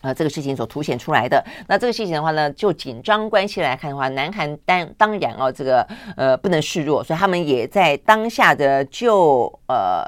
[0.02, 5.86] 呃，这个事情所凸显出来的，那这个事情的话呢，就紧张关系来看的话，南韩当当然哦，这个
[6.16, 10.02] 呃不能示弱，所以他们也在当下的就呃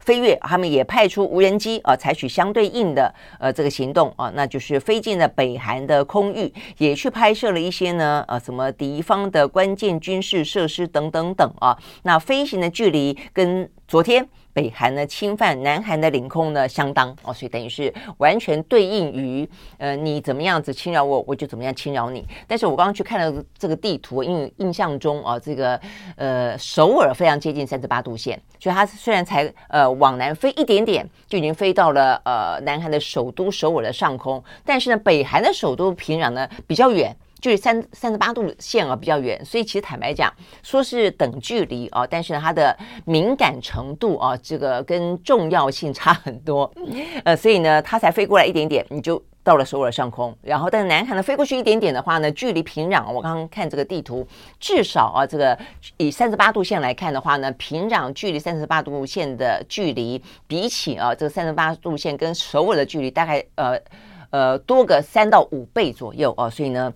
[0.00, 14.28] 飞跃，他们也派出无人机啊、采取相对应的呃这个行动啊、那就是飞进了北韩的空域，也去拍摄了一些呢呃什么敌方的关键军事设施等等等啊，那飞行的距离跟昨天。
[14.52, 22.26] 北韩呢侵犯南韩的领空呢相当哦，所以等于是完全对应于呃你怎么样子侵扰我，我就怎么样侵扰你。
[22.46, 25.80] 但是我刚刚去看了这个地图，因为印象中啊，这个
[26.16, 37.14] 呃首尔非常接近三十八度线，所以它虽然才呃往南飞一点点，就已经飞到了呃南韩的首都首尔的上空，但是呢北韩的首都平壤呢比较远。
[37.40, 46.70] 距离三三十八度线啊比较远，所以其实坦白讲，说是等距离啊，但是呢它的敏感程度啊，这个跟重要性差很多，
[47.24, 49.22] 呃，所以呢它才飞过来一点点，你就。
[49.44, 54.26] 到了首尔上空，然后但是南韩呢飞过去一点点的话呢，距离平壤，我刚刚看这个地图，
[54.60, 55.58] 至少啊，这个
[55.96, 63.80] 以三十八度线来看的话呢，平壤距离三十八度线的距离，比起啊这个三十八度线跟首尔的距离，大概呃
[64.28, 66.92] 呃多个三到五倍左右啊，所以呢。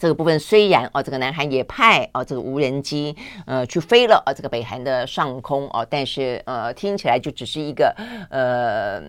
[0.00, 3.14] 这个部分虽然哦，这个南韩也派哦这个无人机
[3.46, 7.94] 呃去飞了呃这个北韩的上空哦，但是呃听起来就只是一个
[8.30, 9.02] 呃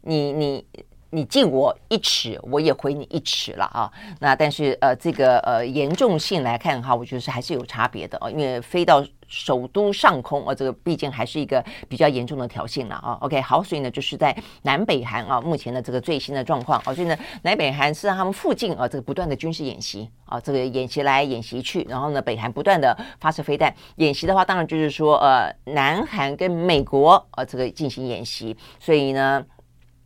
[0.00, 0.64] 你你
[1.10, 3.90] 你敬我一尺，我也回你一尺了啊。
[4.20, 9.04] 那但是呃这个呃严重性来看哈，我觉得是还是有差别的哦，因为飞到。
[9.32, 13.16] 首都上空啊，这个毕竟还是一个比较严重的挑衅了啊。
[13.20, 29.46] OK，好，所以呢，就是在南北韩啊，目前的这个最新的状况啊，所以呢，南北韩是他们附近啊，这个不断的军事演习啊，这个演习来演习去，然后呢，北韩不断的发射飞弹演习的话，当然就是说呃，南韩跟美国啊这个进行演习，所以呢。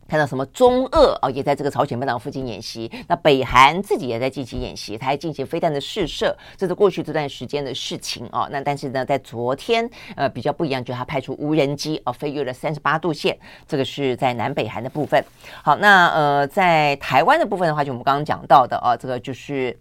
[0.08, 2.90] 看到什么中俄哦，也在这个朝鲜半岛附近演习。
[3.08, 8.48] 那北韩自己也在进行演习，他还进行飞弹的试射，这是过去这段时间的事情哦。
[8.50, 15.24] 那但是呢，在昨天呃比较不一样，就是他派出无人机哦，飞越了三十八度线，这个是在南北韩的部分。
[15.62, 19.78] 好，那呃在台湾的部分的话，就我们刚刚讲到的哦，这个就是。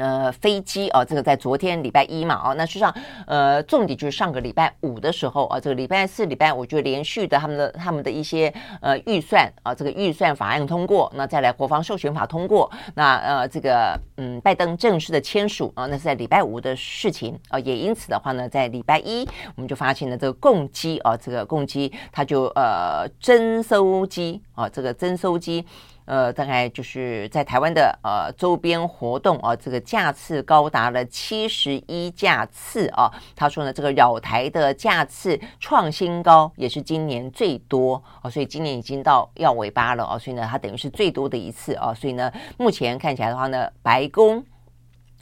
[0.00, 2.94] 呃，飞机啊，这个在昨天礼拜一嘛，哦，那实际上，
[3.26, 25.66] 呃，重点就是上个礼拜五的时候啊，这个礼拜四、礼拜五就连续的他们的他们的一些呃预算啊，这个预算法案通过，那再来国防授权法通过，那呃这个嗯，拜登正式的签署啊，那是在礼拜五的事情啊，也因此的话呢，在礼拜一我们就发现了这个共机啊，这个共机它就呃征收机啊，这个征收机。
[26.10, 33.08] 呃，大概就是在台湾的呃周边活动啊，这个架次高达了七十一架次啊。
[33.36, 38.28] 他说呢，这个扰台的架次创新高，也是今年最多啊。
[38.28, 41.94] 所以今年已经到要尾巴了啊，所以呢，它等于是最多的一次啊。
[41.94, 44.44] 所以呢，目前看起来的话呢，白宫。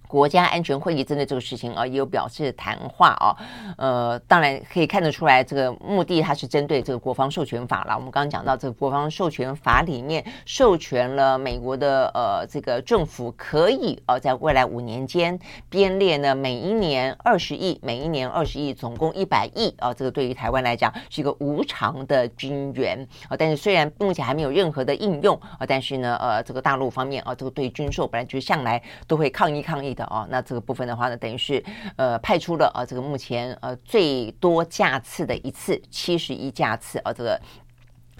[0.08, 3.36] 国家安全会议针对这个事情啊，也有表示谈话啊，
[3.76, 7.94] 呃，当然可以看得出来，这个目的它是针对这个国防授权法了。
[7.94, 19.92] 我们刚刚讲到这个国防授权法里面授权了美国的呃这个政府可以呃在未来五年间编列呢每一年二十亿，每一年二十亿，总共一百亿啊。
[19.92, 29.97] 这个对于台湾来讲是一个无偿的军援啊，但是虽然目前还没有任何的应用啊，但是呢呃这个大陆方面啊，这个对军售本来就向来都会抗议抗议。
[29.98, 31.62] 的哦，那这个部分的话呢，等于是
[31.96, 37.40] 呃派出了啊这个目前呃最多架次的一次七十一架次啊这个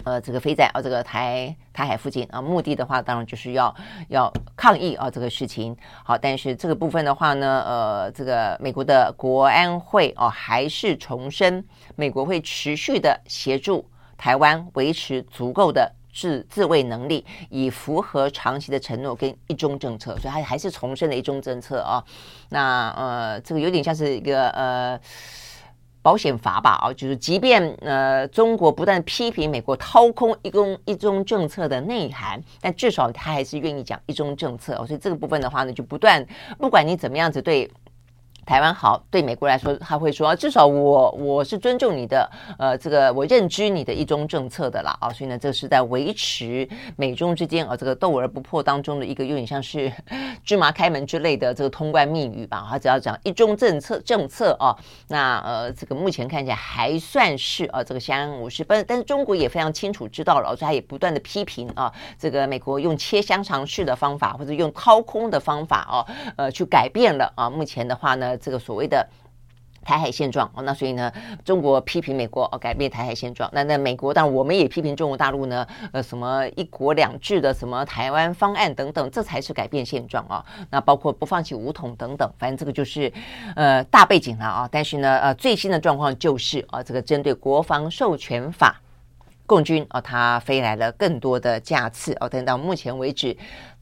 [0.03, 3.73] 呃这个飞在啊这个台台海附近啊，目的的话当然就是要
[4.09, 5.77] 要抗议啊这个事情。
[6.05, 11.65] 好，但是这个部分的话呢，呃这个美国的国安会哦、还是重申，
[11.95, 15.95] 美国会持续的协助台湾维持足够的。
[16.13, 22.03] 自自卫能力，以符合长期的承诺跟一中政策，所以他还是重申了一中政策啊。
[22.49, 24.99] 那呃，这个有点像是一个呃
[26.03, 34.75] 保险法吧啊，就是即便呃中国不断批评美国掏空一中一中政策的内涵，但至少他还是愿意讲一中政策。
[34.87, 36.27] 所以这个部分的话呢，就不断
[36.59, 37.71] 不管你怎么样子对。
[38.49, 42.27] 台湾好，对美国来说，他会说，至少我我是尊重你的，
[42.59, 49.93] 呃，这个我认知你的一中政策的啦，啊，所以呢，这是在维持美中之间啊这个斗而不破当中的一个有点像是
[50.43, 52.67] 芝麻开门之类的这个通关密语吧。
[52.71, 54.75] 他只要讲一中政策政策啊，
[55.09, 66.07] 那呃，这个目前看起来还算是啊这个相安无事，但但是中国也非常清楚知道了，所以他也不断的批评啊，这个美国用切香肠式的方法或者用掏空的方法啊，
[66.39, 68.38] 呃，去改变了啊，目前的话呢。
[68.39, 69.07] 这个所谓的
[69.85, 71.11] 台海现状哦，那所以呢，
[71.45, 73.49] 中国批评美国哦，改变台海现状。
[73.55, 80.45] 那那美国当然我们也批评中国大陆呢，呃，什么一国两制的什么台湾方案等等，这才是改变现状啊。
[80.69, 83.11] 那包括不放弃武统等等，反正这个就是
[83.57, 84.69] 呃大背景了啊。
[84.71, 88.79] 但是呢，呃，最新的状况就是啊，这个针对国防授权法，
[89.47, 93.35] 共军啊，它飞来了更多的架次哦，等到目前为止。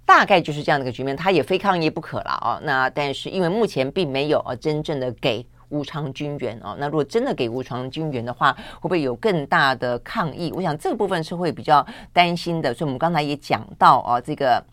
[0.07, 2.59] 大概就是这样的一个局面，他也非抗议不可了啊。
[2.62, 6.75] 那但是因为目前并没有啊真正的给武昌军援啊。
[6.79, 10.53] 那如果真的给武昌军援的话，会不会有更大的抗议？
[10.55, 12.73] 我想这个部分是会比较担心的。
[12.73, 14.64] 所以我们刚才也讲到啊，这个。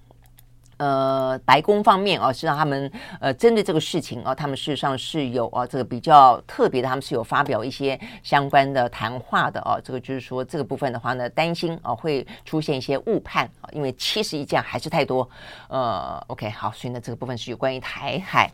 [0.83, 2.91] 呃，白宫方面啊，是让他们
[3.21, 9.77] 呃针对这个事情啊，他们事实上是有啊这个比较特别的，他们是有发表一些相关的谈话的啊。
[9.81, 15.29] 这个就是说这个部分的话呢，担心啊会出现一些误判啊，因为七十一架还是太多。
[15.69, 18.51] 呃，OK，好，所以呢这个部分是有关于台海。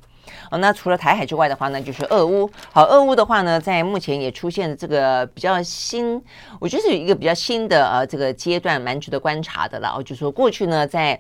[0.52, 2.48] 哦，那除了台海之外的话呢，就是俄乌。
[2.72, 6.22] 好，俄乌的话呢，在目前也出现了这个比较新，
[6.60, 9.96] 我觉得是一个比较新的呃这个阶段，蛮值得观察的了。
[9.98, 11.20] 哦，就是说过去呢，在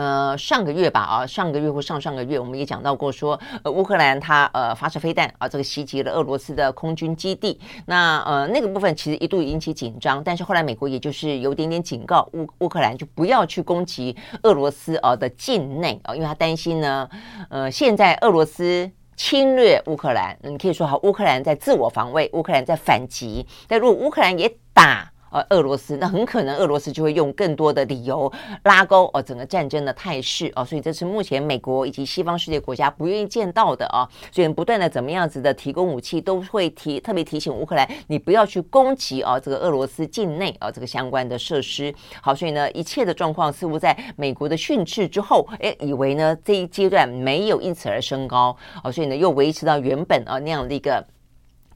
[0.00, 7.60] 呃，上个月吧，啊，上个月或上上个月，我们也讲到过说，呃，乌克兰它呃发射飞弹啊，这个袭击了俄罗斯的空军基地。
[7.84, 17.06] 那呃那个部分其实一度引起紧张，但是后来美国也就是有点点警告乌乌克兰就不要去攻击俄罗斯啊的境内啊，因为他担心呢，
[17.50, 25.12] 呃，现在俄罗斯侵略乌克兰，你可以说好，乌克兰在自我防卫，乌克兰在反击，但如果乌克兰也打。
[25.30, 28.30] 呃，俄罗斯那很可能俄罗斯就会用更多的理由
[28.64, 41.94] 拉高哦整个战争的态势哦，所以这是目前美国以及西方世界国家不愿意见到的啊，所以不断的怎么样子的提供武器，都会提特别提醒乌克兰，你不要去攻击啊这个俄罗斯境内啊这个相关的设施。
[42.20, 51.06] 好，所以呢一切的状况似乎在美国的训斥之后，哎，以为呢这一阶段没有因此而升高哦，所以呢又维持到原本啊那样的一个。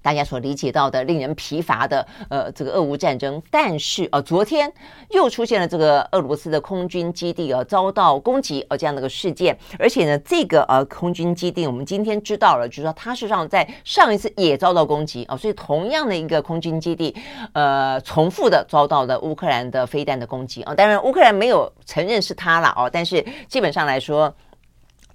[0.04, 4.70] 大家所理解到的令人疲乏的呃这个俄乌战争，但是呃昨天
[5.08, 17.16] 又出现了这个俄罗斯的空军基地啊遭到攻击呃这样的一个事件，而且呢这个呃空军基地我们今天知道了，就是说它事实上在上一次也遭到攻击啊，所以同样的一个空军基地
[17.54, 24.30] 呃重复的遭到了乌克兰的飞弹的攻击啊，当然乌克兰没有承认是他了哦，但是基本上来说。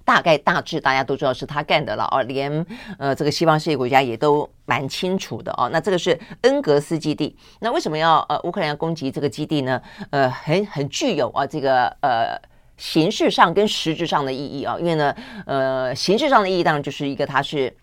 [0.04, 2.66] 大概大致大家都知道是他干的了啊，连
[2.98, 5.68] 呃这个西方世界国家也都蛮清楚的哦。
[5.72, 9.80] 那这个是恩格斯基地，那为什么要呃乌克兰要攻击这个基地呢？
[10.10, 12.40] 呃，很很具有啊这个呃
[12.76, 15.14] 形式上跟实质上的意义啊，因为呢
[15.46, 17.74] 呃形式上的意义当然就是一个它是。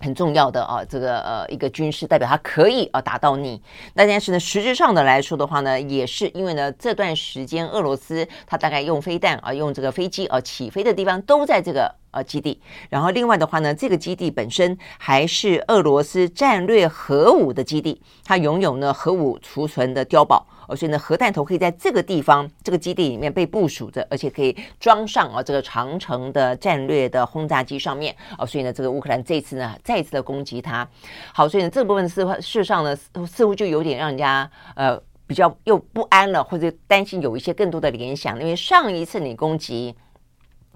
[0.00, 3.60] 很重要的啊，这个呃一个军事代表，它可以啊打到你。
[3.94, 11.94] 那但是呢，实质上的来说的话呢，也是因为呢这段时间俄罗斯它大概用飞弹啊，用这个飞机啊起飞的地方都在这个。
[12.12, 12.58] 呃，基地。
[12.88, 30.88] 然后另外的话呢，这个基地本身还是俄罗斯战略核武的基地，它拥有呢核武储存的碉堡，哦所以呢核弹头可以在这个地方这个基地里面被部署着，而且可以装上啊这个长城的战略的轰炸机上面哦，所以呢这个乌克兰这次呢再一次的攻击它，
[31.32, 32.96] 好，所以呢这部分事事上呢
[33.26, 39.94] 似乎就有点让人家呃比较又不安了，或者担心有一些更多的联想，因为上一次你攻击。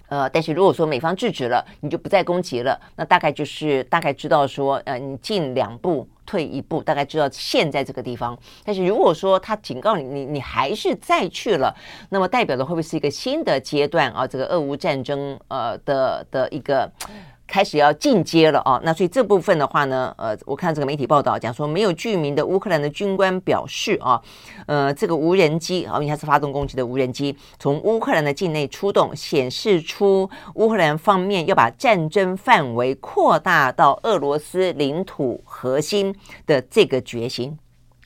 [0.09, 8.37] 呃，但是如果说美方制止了，你就不再攻击了，那大概就是大概知道说，呃，你进两步退一步，大概知道现在这个地方。
[8.63, 11.75] 但是如果说他警告你，你你还是再去了，
[12.09, 14.25] 那么代表着会不会是一个新的阶段啊？
[14.25, 16.89] 这个俄乌战争呃的的一个。
[17.51, 24.21] 开始要进阶了啊，那所以这部分的话呢，呃，我看这个媒体报道讲说，没有具名的乌克兰的军官表示啊，
[24.67, 37.57] 呃，这个无人机啊，因为它是发动攻击的无人机，从乌克兰的境内出动，显示出乌克兰方面要把战争范围扩大到俄罗斯领土核心的这个决心。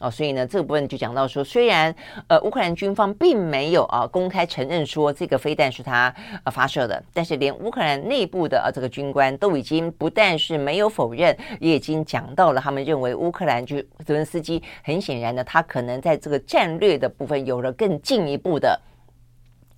[0.01, 1.95] 哦，所以呢，这个部分就讲到说，虽然
[2.27, 18.77] 呃，乌克兰军方并没有啊公开承认说这个飞弹是他呃发射的，但是连乌克兰内部的啊这个军官都已经不但是没有否认，也已经讲到了他们认为乌克兰就泽连斯基很显然呢，他可能在这个战略的部分有了更进一步的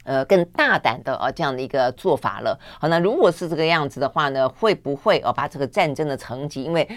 [0.04, 2.60] 呃更大胆的啊这样的一个做法了。
[2.80, 6.90] 好，那如果是这个样子的话呢，会不会哦把这个战争的层级，因为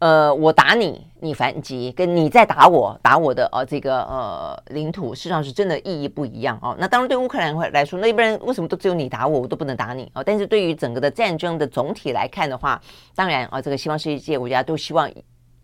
[0.00, 6.76] 呃，我打你，你反击，跟你在打我，打我的呃这个呃领土，事实上是真的意义不一样哦。
[6.78, 10.22] 那当然，对乌克兰来说，那一般为什么都只有你打我，我都不能打你哦？
[10.22, 12.80] 但是对于整个的战争的总体来看的话，
[13.16, 15.10] 当然啊，这个西方世界国家都希望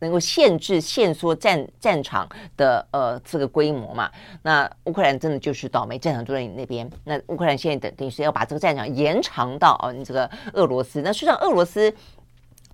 [0.01, 4.11] 能够限制、限缩战战场的呃这个规模嘛。
[4.43, 6.91] 那乌克兰真的就是倒霉，战场就在你那边。
[7.05, 11.01] 那乌克兰现在等等于是要把这个战场延长到哦你这个俄罗斯。
[11.03, 11.95] 那实际上俄罗斯。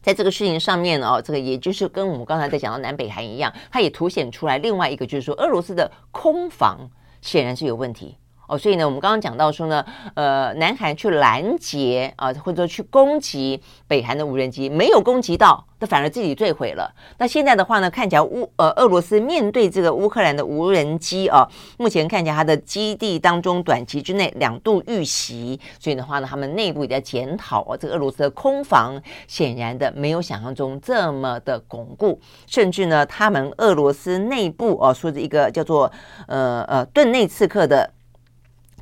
[0.02, 6.90] 在这个事情上面哦，这个也就是跟我们刚才在讲到南北韩一样，它也凸显出来另外一个，就是说俄罗斯的空防
[7.20, 8.16] 显然是有问题。
[8.50, 9.84] 哦，所以呢，我们刚刚讲到说呢，
[10.14, 16.92] 呃，南韩去拦截啊，或者说去攻击北韩的无人机，没有攻击到，它反而自己坠毁了。
[17.18, 21.48] 那现在的话呢，看起来乌呃俄罗斯面对这个乌克兰的无人机啊，
[21.78, 35.88] 目前看起来它的基地当中短期之内两度遇袭，所以的话呢，他们内部也在检讨啊，这个俄罗斯的空防显然的没有想象中这么的巩固，甚至呢，他们俄罗斯内部啊说的一个叫做
[36.26, 37.88] 呃呃顿内刺客的。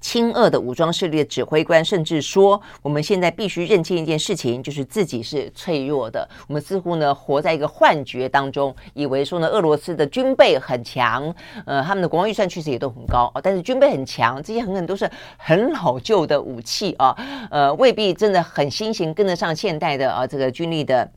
[0.01, 6.29] 亲俄的武装势力的指挥官甚至说：“我们现在必须认清一件事情，就是自己是脆弱的。
[6.47, 11.35] 我们似乎呢活在一个幻觉当中，以为说呢俄罗斯的军备很强，
[11.67, 17.17] 呃，他们的国防预算确实也都很高啊，但是军备很强，这些很可能都是很老旧的武器啊，
[17.51, 21.11] 呃，未必真的很新型，跟得上现代的啊这个军力的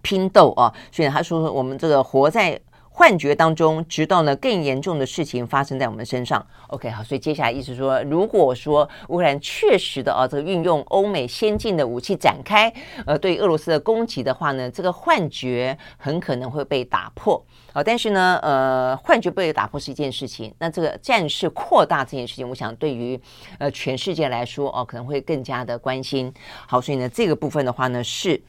[0.00, 0.72] 拼斗啊。
[0.90, 2.60] 所以他说，我们这个活在。”
[2.94, 6.46] 幻觉当中，直到呢更严重的事情发生在我们身上。
[6.68, 12.72] OK，好，所以接下来意思说，如果说乌克兰确实的啊，这个运用欧美先进的武器展开，
[13.06, 17.42] 呃，对俄罗斯的攻击的话呢，这个幻觉很可能会被打破。
[17.72, 23.18] 啊，但是呢，呃，幻觉被打破是一件事情，那这个战事扩大这件事情，我想对于
[23.58, 26.32] 呃全世界来说，哦，可能会更加的关心。
[26.66, 28.40] 好，所以呢，这个部分的话呢是。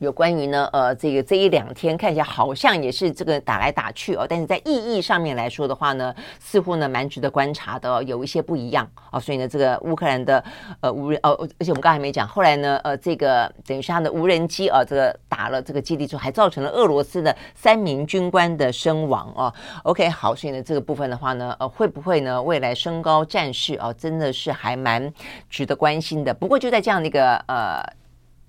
[0.00, 9.20] 有关于呢，呃，这个这一两天看起来好像也是这个打来打去哦，但是在意义上面来说的话呢，似乎呢蛮值得观察的，哦，有一些不一样哦。
[9.20, 10.42] 所以呢，这个乌克兰的
[10.80, 19.52] 呃无人哦，而且我们刚才没讲，后来呢，呃，这个等于是他的无人机啊，这个打了这个基地之后，还造成了俄罗斯的三名军官的身亡哦。
[19.84, 25.12] OK，好，所以呢，这个部分的话呢，呃，会不会呢未来升高战事哦，真的是还蛮
[25.48, 26.34] 值得关心的。
[26.34, 27.82] 不过就在这样的一个呃。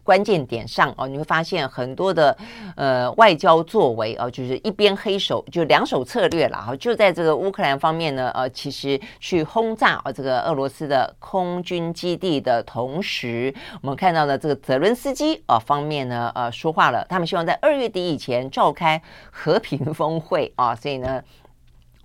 [0.05, 2.37] 关键点上哦，你会发现很多的
[2.75, 13.51] 呃外交作为哦，就是一边黑手就两手策略了哈，就在这个乌克兰方面呢，呃，其实去轰炸啊这个俄罗斯的空军基地的同时，
[13.81, 19.01] 我们看到呢这个泽伦斯基啊方面呢呃说话了，他们希望在二月底以前召开
[19.31, 21.19] 和平峰会啊，所以呢。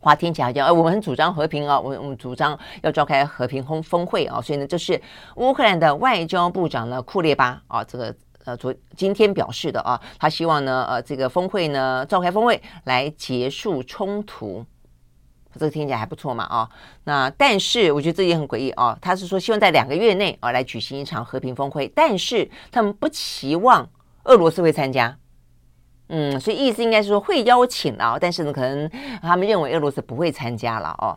[0.01, 5.01] 话听起来讲，哎，我们很主张和平啊，我我们主张要召开和平峰峰会啊，所以呢，这是
[5.37, 8.15] 乌克兰的外交部长呢库列巴啊，这个
[8.47, 14.65] 呃昨今天表示的啊，他希望呢呃这个峰会呢召开峰会来结束冲突，
[15.53, 16.71] 这个听起来还不错嘛啊，
[17.05, 23.87] 那但是我觉得这也很诡异啊，他是说希望在两个月内啊来举行一场和平峰会，但是他们不期望
[24.25, 25.15] 俄罗斯会参加。
[26.11, 28.91] 嗯，所以意思应该是说会邀请啊，但是呢，可能
[29.23, 31.17] 他们认为俄罗斯不会参加了哦。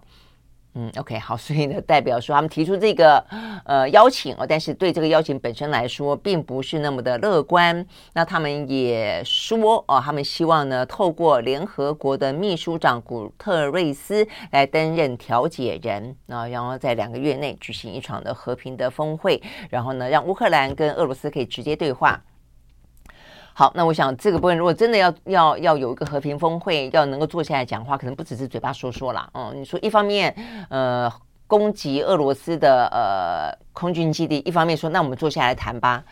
[0.75, 3.23] 嗯，OK，好，所以呢，代表说他们提出这个
[3.63, 7.85] 呃邀请哦，但是对这个邀请本身来说，并不是那么的乐观。
[8.13, 19.39] 那他们也说哦，他们希望呢，透过联合国的秘书长古特瑞斯来担任调解人啊，然后在两个月内举行一场的和平的峰会，
[19.69, 22.19] 然后呢，让乌克兰跟俄罗斯可以直接对话。
[23.56, 29.30] 好，那我想这个部分如果真的要要要有一个和平峰会，要能够坐下来讲话，可能不只是嘴巴说说啦。
[29.34, 30.36] 嗯，你说一方面
[30.70, 31.12] 呃
[31.45, 36.04] 攻击俄罗斯的呃空军基地，一方面说那我们坐下来谈吧，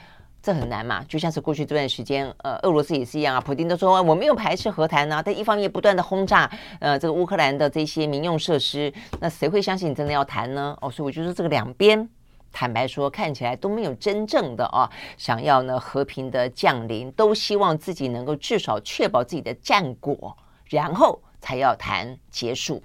[0.43, 1.03] 这很难嘛。
[1.07, 6.47] 就像是过去这段时间，呃，俄罗斯也是一样啊，普京都说我没有排斥和谈啊，但一方面不断的轰炸
[6.79, 10.77] 呃这个乌克兰的这些民用设施，那谁会相信你真的要谈呢？
[10.79, 12.07] 哦，所以我就说这个两边。
[12.51, 20.35] 坦白说，看起来都没有真正的啊，想要呢和平的降临，都希望自己能够至少确保自己的战果，
[20.65, 22.81] 然后才要谈结束。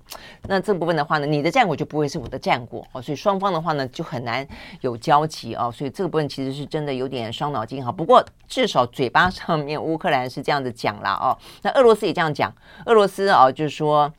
[0.48, 4.46] 那这部分的话呢，你的战果就不会是我的战果哦，所以双方的话呢就很难
[4.80, 7.90] 有交集哦，所以这个部分其实是真的有点伤脑筋哈。
[7.90, 12.54] 不过至少嘴巴上面乌克兰是这样子讲了哦，那俄罗斯也这样讲，
[12.86, 14.12] 俄罗斯啊就是说。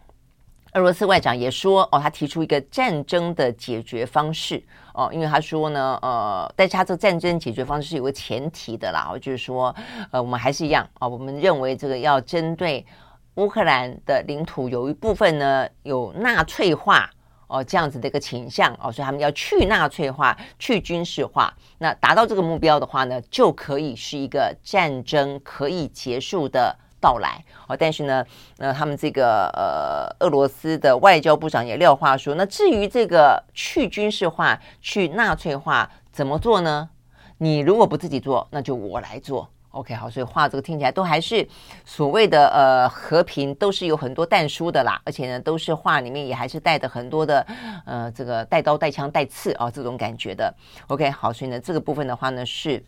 [0.78, 4.64] 俄罗斯外长也说，哦，他提出一个战争的解决方式，
[4.94, 9.76] 哦，因为他说呢，呃，但是他这个战争解决方式是有个前提的啦，就是说，
[10.12, 12.86] 呃，我们还是一样啊，哦，我们认为这个要针对
[13.36, 17.10] 乌克兰的领土有一部分呢有纳粹化
[17.48, 26.78] 哦这样子的一个倾向哦，所以他们要去纳粹化、去军事化，那达到这个目标的话呢，就可以是一个战争可以结束的。
[27.08, 28.26] 到来哦，但是呢，
[28.58, 36.90] 呃，他们这个呃，俄罗斯的外交部长也撂话说，那至于这个去军事化、去纳粹化怎么做呢？
[37.38, 39.48] 你如果不自己做，那就我来做。
[39.72, 41.48] OK，好，所以话这个听起来都还是
[41.86, 47.46] 所谓的呃和平，都是有很多但书的啦，而且呢，都是话里面也还是带着很多的
[47.86, 50.54] 呃这个带刀带枪带刺啊这种感觉的。
[50.88, 52.84] OK，好，所以呢，这个部分的话呢是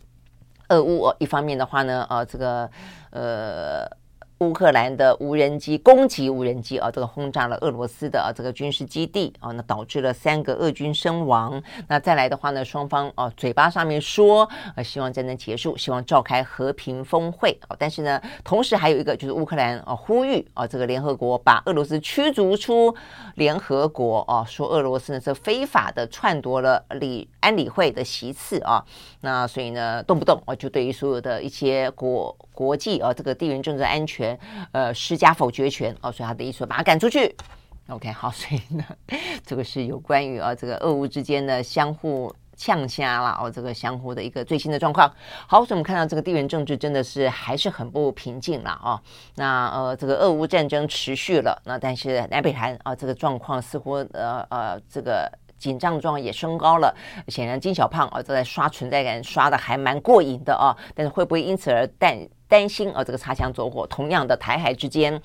[0.68, 2.70] 俄乌一方面的话呢，呃，这个
[3.10, 3.99] 呃。
[4.40, 11.62] 乌克兰的无人机攻击无人机啊，这个轰炸了俄罗斯的啊这个军事基地啊，那导致了三个俄军身亡。
[11.88, 22.94] 那再来的话呢，双方啊嘴巴上面说啊希望战争结束，希望召开和平峰会啊，但是呢，同时还有一个就是乌克兰啊呼吁啊这个联合国把俄罗斯驱逐出
[23.34, 28.82] 联合国啊，说俄罗斯呢是非法的篡夺了理安理会的席次啊，
[29.20, 34.38] 那所以呢动不动啊就对于所有的一些国国际啊这个地缘政治安全。
[34.72, 37.34] 呃，施加否决权哦，所以他的意思把他赶出去
[37.88, 38.84] OK，好，所以呢，
[39.46, 42.34] 这个是有关于啊这个俄乌之间的相互。
[42.62, 45.10] 呛虾了哦，这个相互的一个最新的状况。
[45.46, 49.00] 好，所以我们看到这个地缘政治真的是还是很不平静了哦。
[49.36, 56.92] 那呃，这个俄乌战争持续了，那但是南北韩啊，这个状况似乎呃呃，这个紧张状也升高了。
[57.28, 60.74] 显然金小胖啊，都在刷存在感，刷的还蛮过瘾的啊。
[60.92, 63.04] 但是会不会因此而担担心啊？
[63.04, 65.22] 这个擦枪走火，同样的台海之间。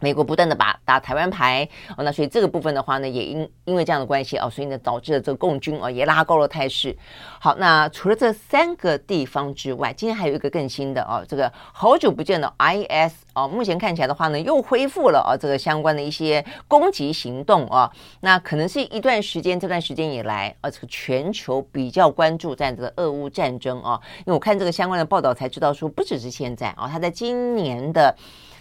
[0.00, 6.96] 美国不断的把打台湾牌哦，那所以这个部分的话呢，也因因为这样的关系哦，所以呢导致了这个共军哦也拉高了态势。
[7.38, 17.90] 好，那除了这三个地方之外，今天还有一个更新的哦，这个好久不见的 IS 哦，目前看起来的话呢又恢复了哦这个相关的一些攻击行动哦，
[18.20, 28.16] 那可能是一段时间这段时间以来啊，这个全球比较关注在这个俄乌战争啊，因为我看这个相关的报道才知道说，不只是现在啊，他在今年的。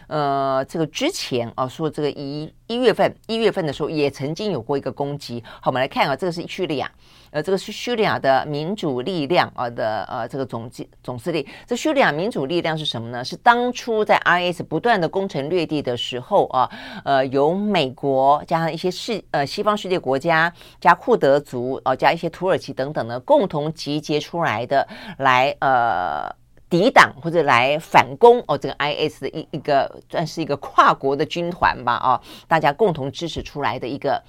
[0.10, 5.42] 呃，这个之前啊，说这个一一月份一月份的时候也曾经有过一个攻击。
[5.62, 6.92] 好，我们来看啊，这个是叙利亚，
[7.30, 10.70] 呃，这个是叙利亚的民主力量啊的呃这个总
[11.04, 11.46] 总司令。
[11.68, 13.24] 这叙利亚民主力量是什么呢？
[13.24, 16.70] 是当初在 IS 不断的攻城略地的时候啊，
[17.06, 20.52] 呃，由美国加上一些世呃西方世界国家
[20.82, 24.88] 加库德族啊加一些土耳其等等的共同集结出来的，
[25.20, 26.39] 来呃。
[26.70, 34.22] 抵挡或者来反攻哦，这个 IS 的一一个算是一个跨国的军团吧，哦，大家共同支持出来的一个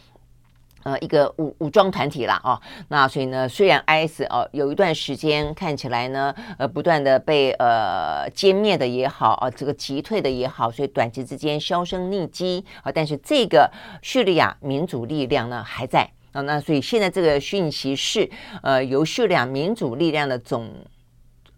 [0.84, 13.70] 呃一个武武装团体啦，哦，那所以呢，虽然 IS 哦有一段时间看起来呢，呃不断的被呃歼灭的也好啊，这个击退的也好，所以短期之间销声匿迹啊，但是这个
[14.01, 18.30] 叙利亚民主力量呢还在啊，那所以现在这个讯息是
[18.62, 20.66] 呃由叙利亚民主力量的总。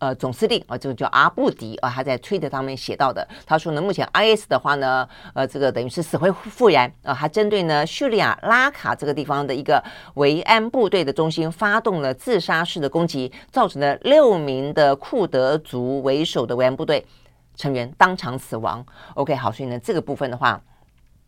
[0.03, 9.81] 呃，总司令啊，这个叫阿布迪啊，他在推特上面写到的，他说呢，目前 IS 的话呢，呃，这个等于是死灰复燃啊，他针对呢叙利亚拉卡这个地方的一个
[10.15, 17.07] 维安部队的中心发动了自杀式的攻击，造成了六名的库德族为首的维安部队
[17.55, 18.85] 成员当场死亡。
[19.15, 20.61] OK，好，所以呢，这个部分的话。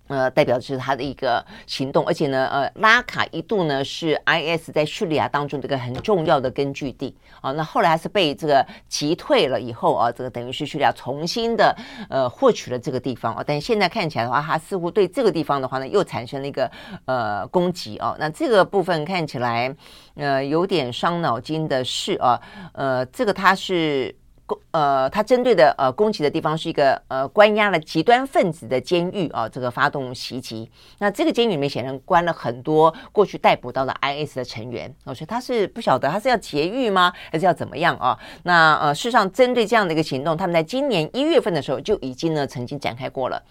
[0.06, 7.52] 呃，代表是他的一个行动，而且呢，呃，拉卡一度呢是 IS 在叙利亚当中的一个很重要的根据地啊。
[7.52, 11.74] 那后来还是被这个击退了以后啊，这个等于是叙利亚重新的
[12.10, 13.42] 呃获取了这个地方啊。
[13.46, 16.70] 但现在看起来的话，他似乎对这个地方的话呢，又产生了一个
[17.06, 18.14] 呃攻击啊。
[18.18, 19.74] 那这个部分看起来
[20.16, 22.38] 呃有点伤脑筋的是啊，
[22.74, 24.14] 呃，这个他是。
[24.46, 30.70] 攻呃，他针对的呃攻击的地方是一个呃关押了极端分子的监狱啊，这个发动袭击。
[30.98, 38.18] 那这个监狱里面显然关了很多过去逮捕到的 IS 的成员，所以他是不晓得他是要劫狱吗，还是要怎么样啊？
[38.42, 43.42] 那呃，事实上针对这样的一个行动，他们在今年一月份的时候就已经呢曾经展开过了。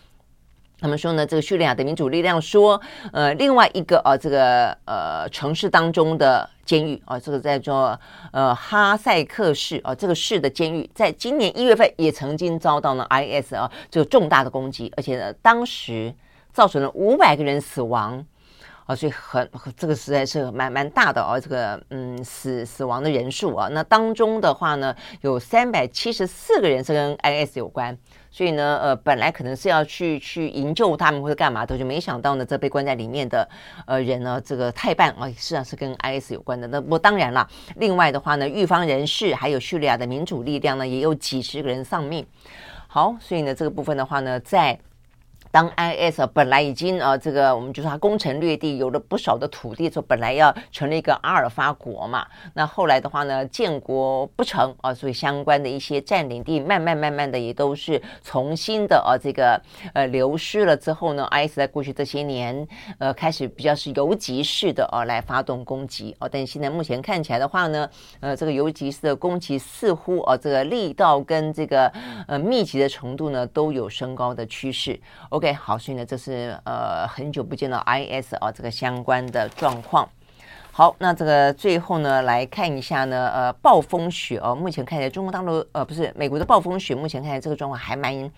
[0.79, 2.79] 他们说呢，这个叙利亚的民主力量说，
[3.13, 7.99] 呃，另外一个呃这个呃城市当中的监狱啊，这个在做
[8.31, 16.13] 呃哈塞克市啊，这个市的监狱，在今年一月份也曾经遭到了 IS 啊这个重大的攻击，而且呢，当时
[16.51, 18.25] 造成了五百个人死亡。
[18.85, 27.97] 啊，所以很这个实在是蛮蛮大的啊，这个嗯死死亡的人数啊，那当中的话呢，有三百七十四个人是跟 IS 有关，
[28.33, 33.47] 所以呢，呃，本来可能是要去去营救他们或者干嘛的，就没想到呢，这被关在里面的
[33.85, 36.65] 呃人呢，这个泰半啊，实际上是跟 IS 有关的。
[36.65, 42.25] 那不当然了，另外的话呢，狱方人士还有叙利亚的民主力量呢，也有几十个人丧命。
[42.87, 44.79] 好，所以呢，这个部分的话呢，在。
[45.53, 52.25] 当 IS 本来已经呃，这个我们就说它攻城略地，有了不少的土地，说本来要成立一个阿尔法国嘛，
[52.55, 59.61] 那后来的话呢，建国不成啊，所以相关的一些占领地，慢慢慢慢的也都是重新的呃，这个
[59.93, 67.87] 呃流失了之后呢，IS 在过去这些年呃开始比较是游击式的呃来发动攻击哦，但现在目前看起来的话呢，
[68.21, 71.93] 呃这个游击式的攻击似乎呃这个力道跟这个
[72.27, 74.99] 呃密集的程度呢都有升高的趋势。
[75.29, 75.42] OK。
[75.43, 80.07] 对好，所以呢，这是呃很久不见的 IS 啊，这个相关的状况。
[80.71, 88.31] 好，那这个最后呢，来看一下呢，呃，暴风雪哦，目前看起来中国大陆呃不是美国的暴风雪，目前看来这个状况还蛮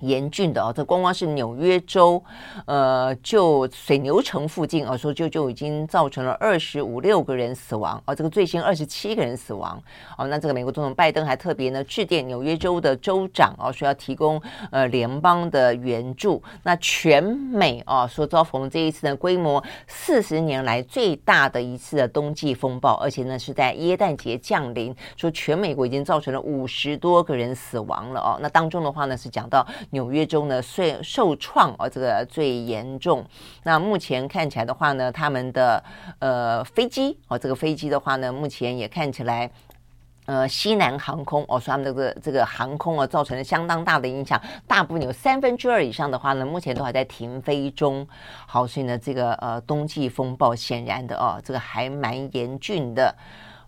[0.00, 2.22] 严峻的哦，这光光是纽约州，
[2.66, 9.80] 呃，就水牛城附近啊，说就就已经造成了二十五六个人死亡哦，这个最新二十七个人死亡
[10.16, 14.40] 哦，那这个美国总统拜登还特别呢致电纽约州的州长哦，说要提供
[14.70, 16.42] 呃联邦的援助。
[16.62, 28.38] 那全美啊，说遭逢这一次的规模四十年来最大的一次的冬季风暴，而且呢是在耶诞节降临，说全美国已经造成了五十多个人死亡了哦。
[28.40, 29.66] 那当中的话呢是讲到。
[29.90, 33.24] 纽约州呢受受创哦，这个最严重。
[33.62, 35.82] 那目前看起来的话呢，他们的
[36.18, 39.50] 呃飞机哦，这个飞机的话呢，目前也看起来。
[40.26, 48.06] 呃，西南航空哦，说他们这个这个航空啊，造成了相当大的影响，大部分有三分之二以上的话呢，目前都还在停飞中。
[48.46, 53.12] 好，所以呢，这个呃冬季风暴显然的哦，这个还蛮严峻的。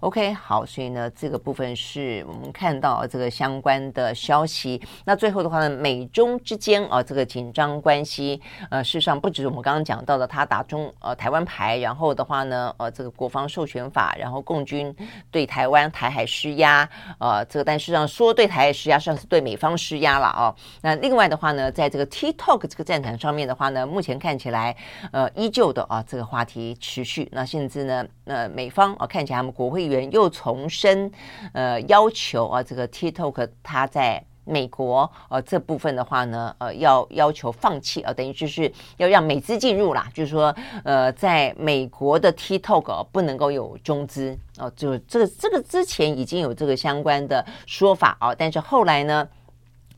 [0.03, 4.83] OK，好，所以呢，这个部分是我们看到这个相关的消息。
[5.05, 14.93] 那最后的话呢，美中之间啊，这个紧张关系，呃，事实上不止我们刚刚讲到的，他打中呃台湾牌，然后的话呢，呃，这个国防授权法，然后共军
[15.31, 16.89] 对台湾台海施压，
[17.21, 20.53] 呃，这个但事实上说对台海施压，实际上是对美方施压了哦。
[20.81, 24.77] 那另外的话呢，在这个 TikTok 这个战场上面的话呢，目前看起来
[25.13, 27.29] 呃依旧的啊，这个话题持续。
[27.31, 29.91] 那甚至呢，呃，美方啊看起来他们国会。
[30.01, 31.11] 又重申，
[31.53, 49.28] 呃，要求啊，这个 TikTok 它在美国呃这部分的话呢，呃，要要求放弃啊，等于就是要让美资进入啦，就是说，呃，在美国的 TikTok 不能够有中资哦，就这个这个之前已经有这个相关的说法啊，但是后来呢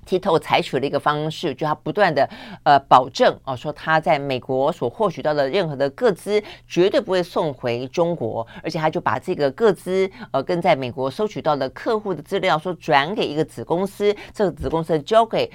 [0.06, 2.28] Tito 采取了一个方式，就他不断的
[2.62, 15.50] 呃保证哦，说他在美国所获取到的任何的个资绝对不会送回中国，而且他就把这个个资呃跟在美国收取到的客户的资料说转给一个子公司，这个子公司交给。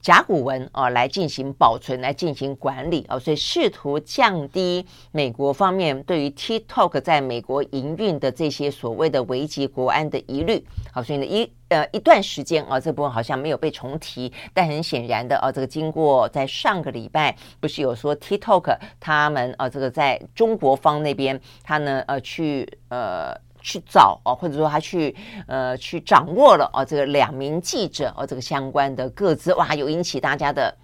[0.00, 10.64] 甲骨文啊，来进行保存，来进行管理啊，所以试图降低美国方面对于 TikTok 在美国营运的这些所谓的危及国安的疑虑。
[10.92, 23.36] 好，所以呢一呃一段时间啊，这部分好像没有被重提，但很显然的啊，这个经过在上个礼拜不是有说 TikTok 他们啊，这个在中国方那边他呢呃去呃。
[23.60, 25.14] 去找哦，或者说他去
[25.46, 30.74] 呃去掌握了哦，这个两名记者哦，这个相关的各自哇，有引起大家的。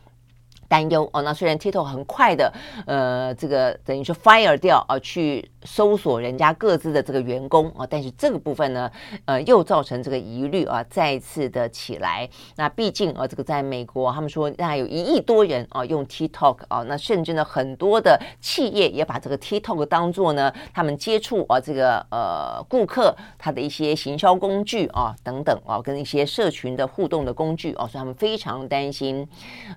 [0.69, 2.53] 担忧哦，那虽然 TikTok 很快的，
[2.87, 8.91] 呃，这个等于说 fire 掉啊，去搜索人家各自的这个员工啊，但是这个部分呢，
[9.27, 12.29] 呃，又造成这个疑虑啊，再次的起来。
[12.57, 29.29] 那毕竟啊，这个在美国，他们说大概有一亿多人啊用 TikTok 啊，那甚至呢，很多的企业也把这个 TikTok 当做呢，他们接触啊这个呃顾客他的一些行销工具啊等等啊，跟一些社群的互动的工具啊，所以他们非常担心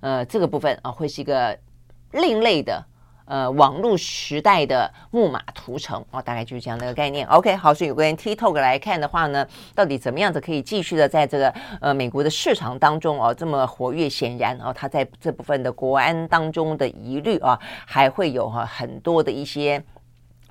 [0.02, 0.79] 呃这个部分。
[0.82, 1.58] 啊，会是一个
[2.12, 2.84] 另类的
[3.26, 7.28] 呃网络时代的木马屠城哦，大概就是这样的一个概念。
[7.28, 14.10] OK，好，所以有关 TikTok 来看的话呢，到底怎么样子可以继续的在这个呃美国的市场当中哦这么活跃？
[14.10, 19.84] 显然哦，它在这部分的国安当中的疑虑啊，还会有哈很多的一些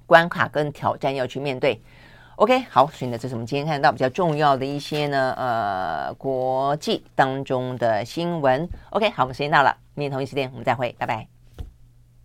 [0.06, 1.82] 关卡跟挑战要去面对。
[2.36, 8.68] OK，好，所以呢，这是我们今天看到比较重要的一些呢，呃，国际当中的新闻。
[8.90, 11.37] OK，好，我们时间到了，明天同一时间我们再会，拜拜。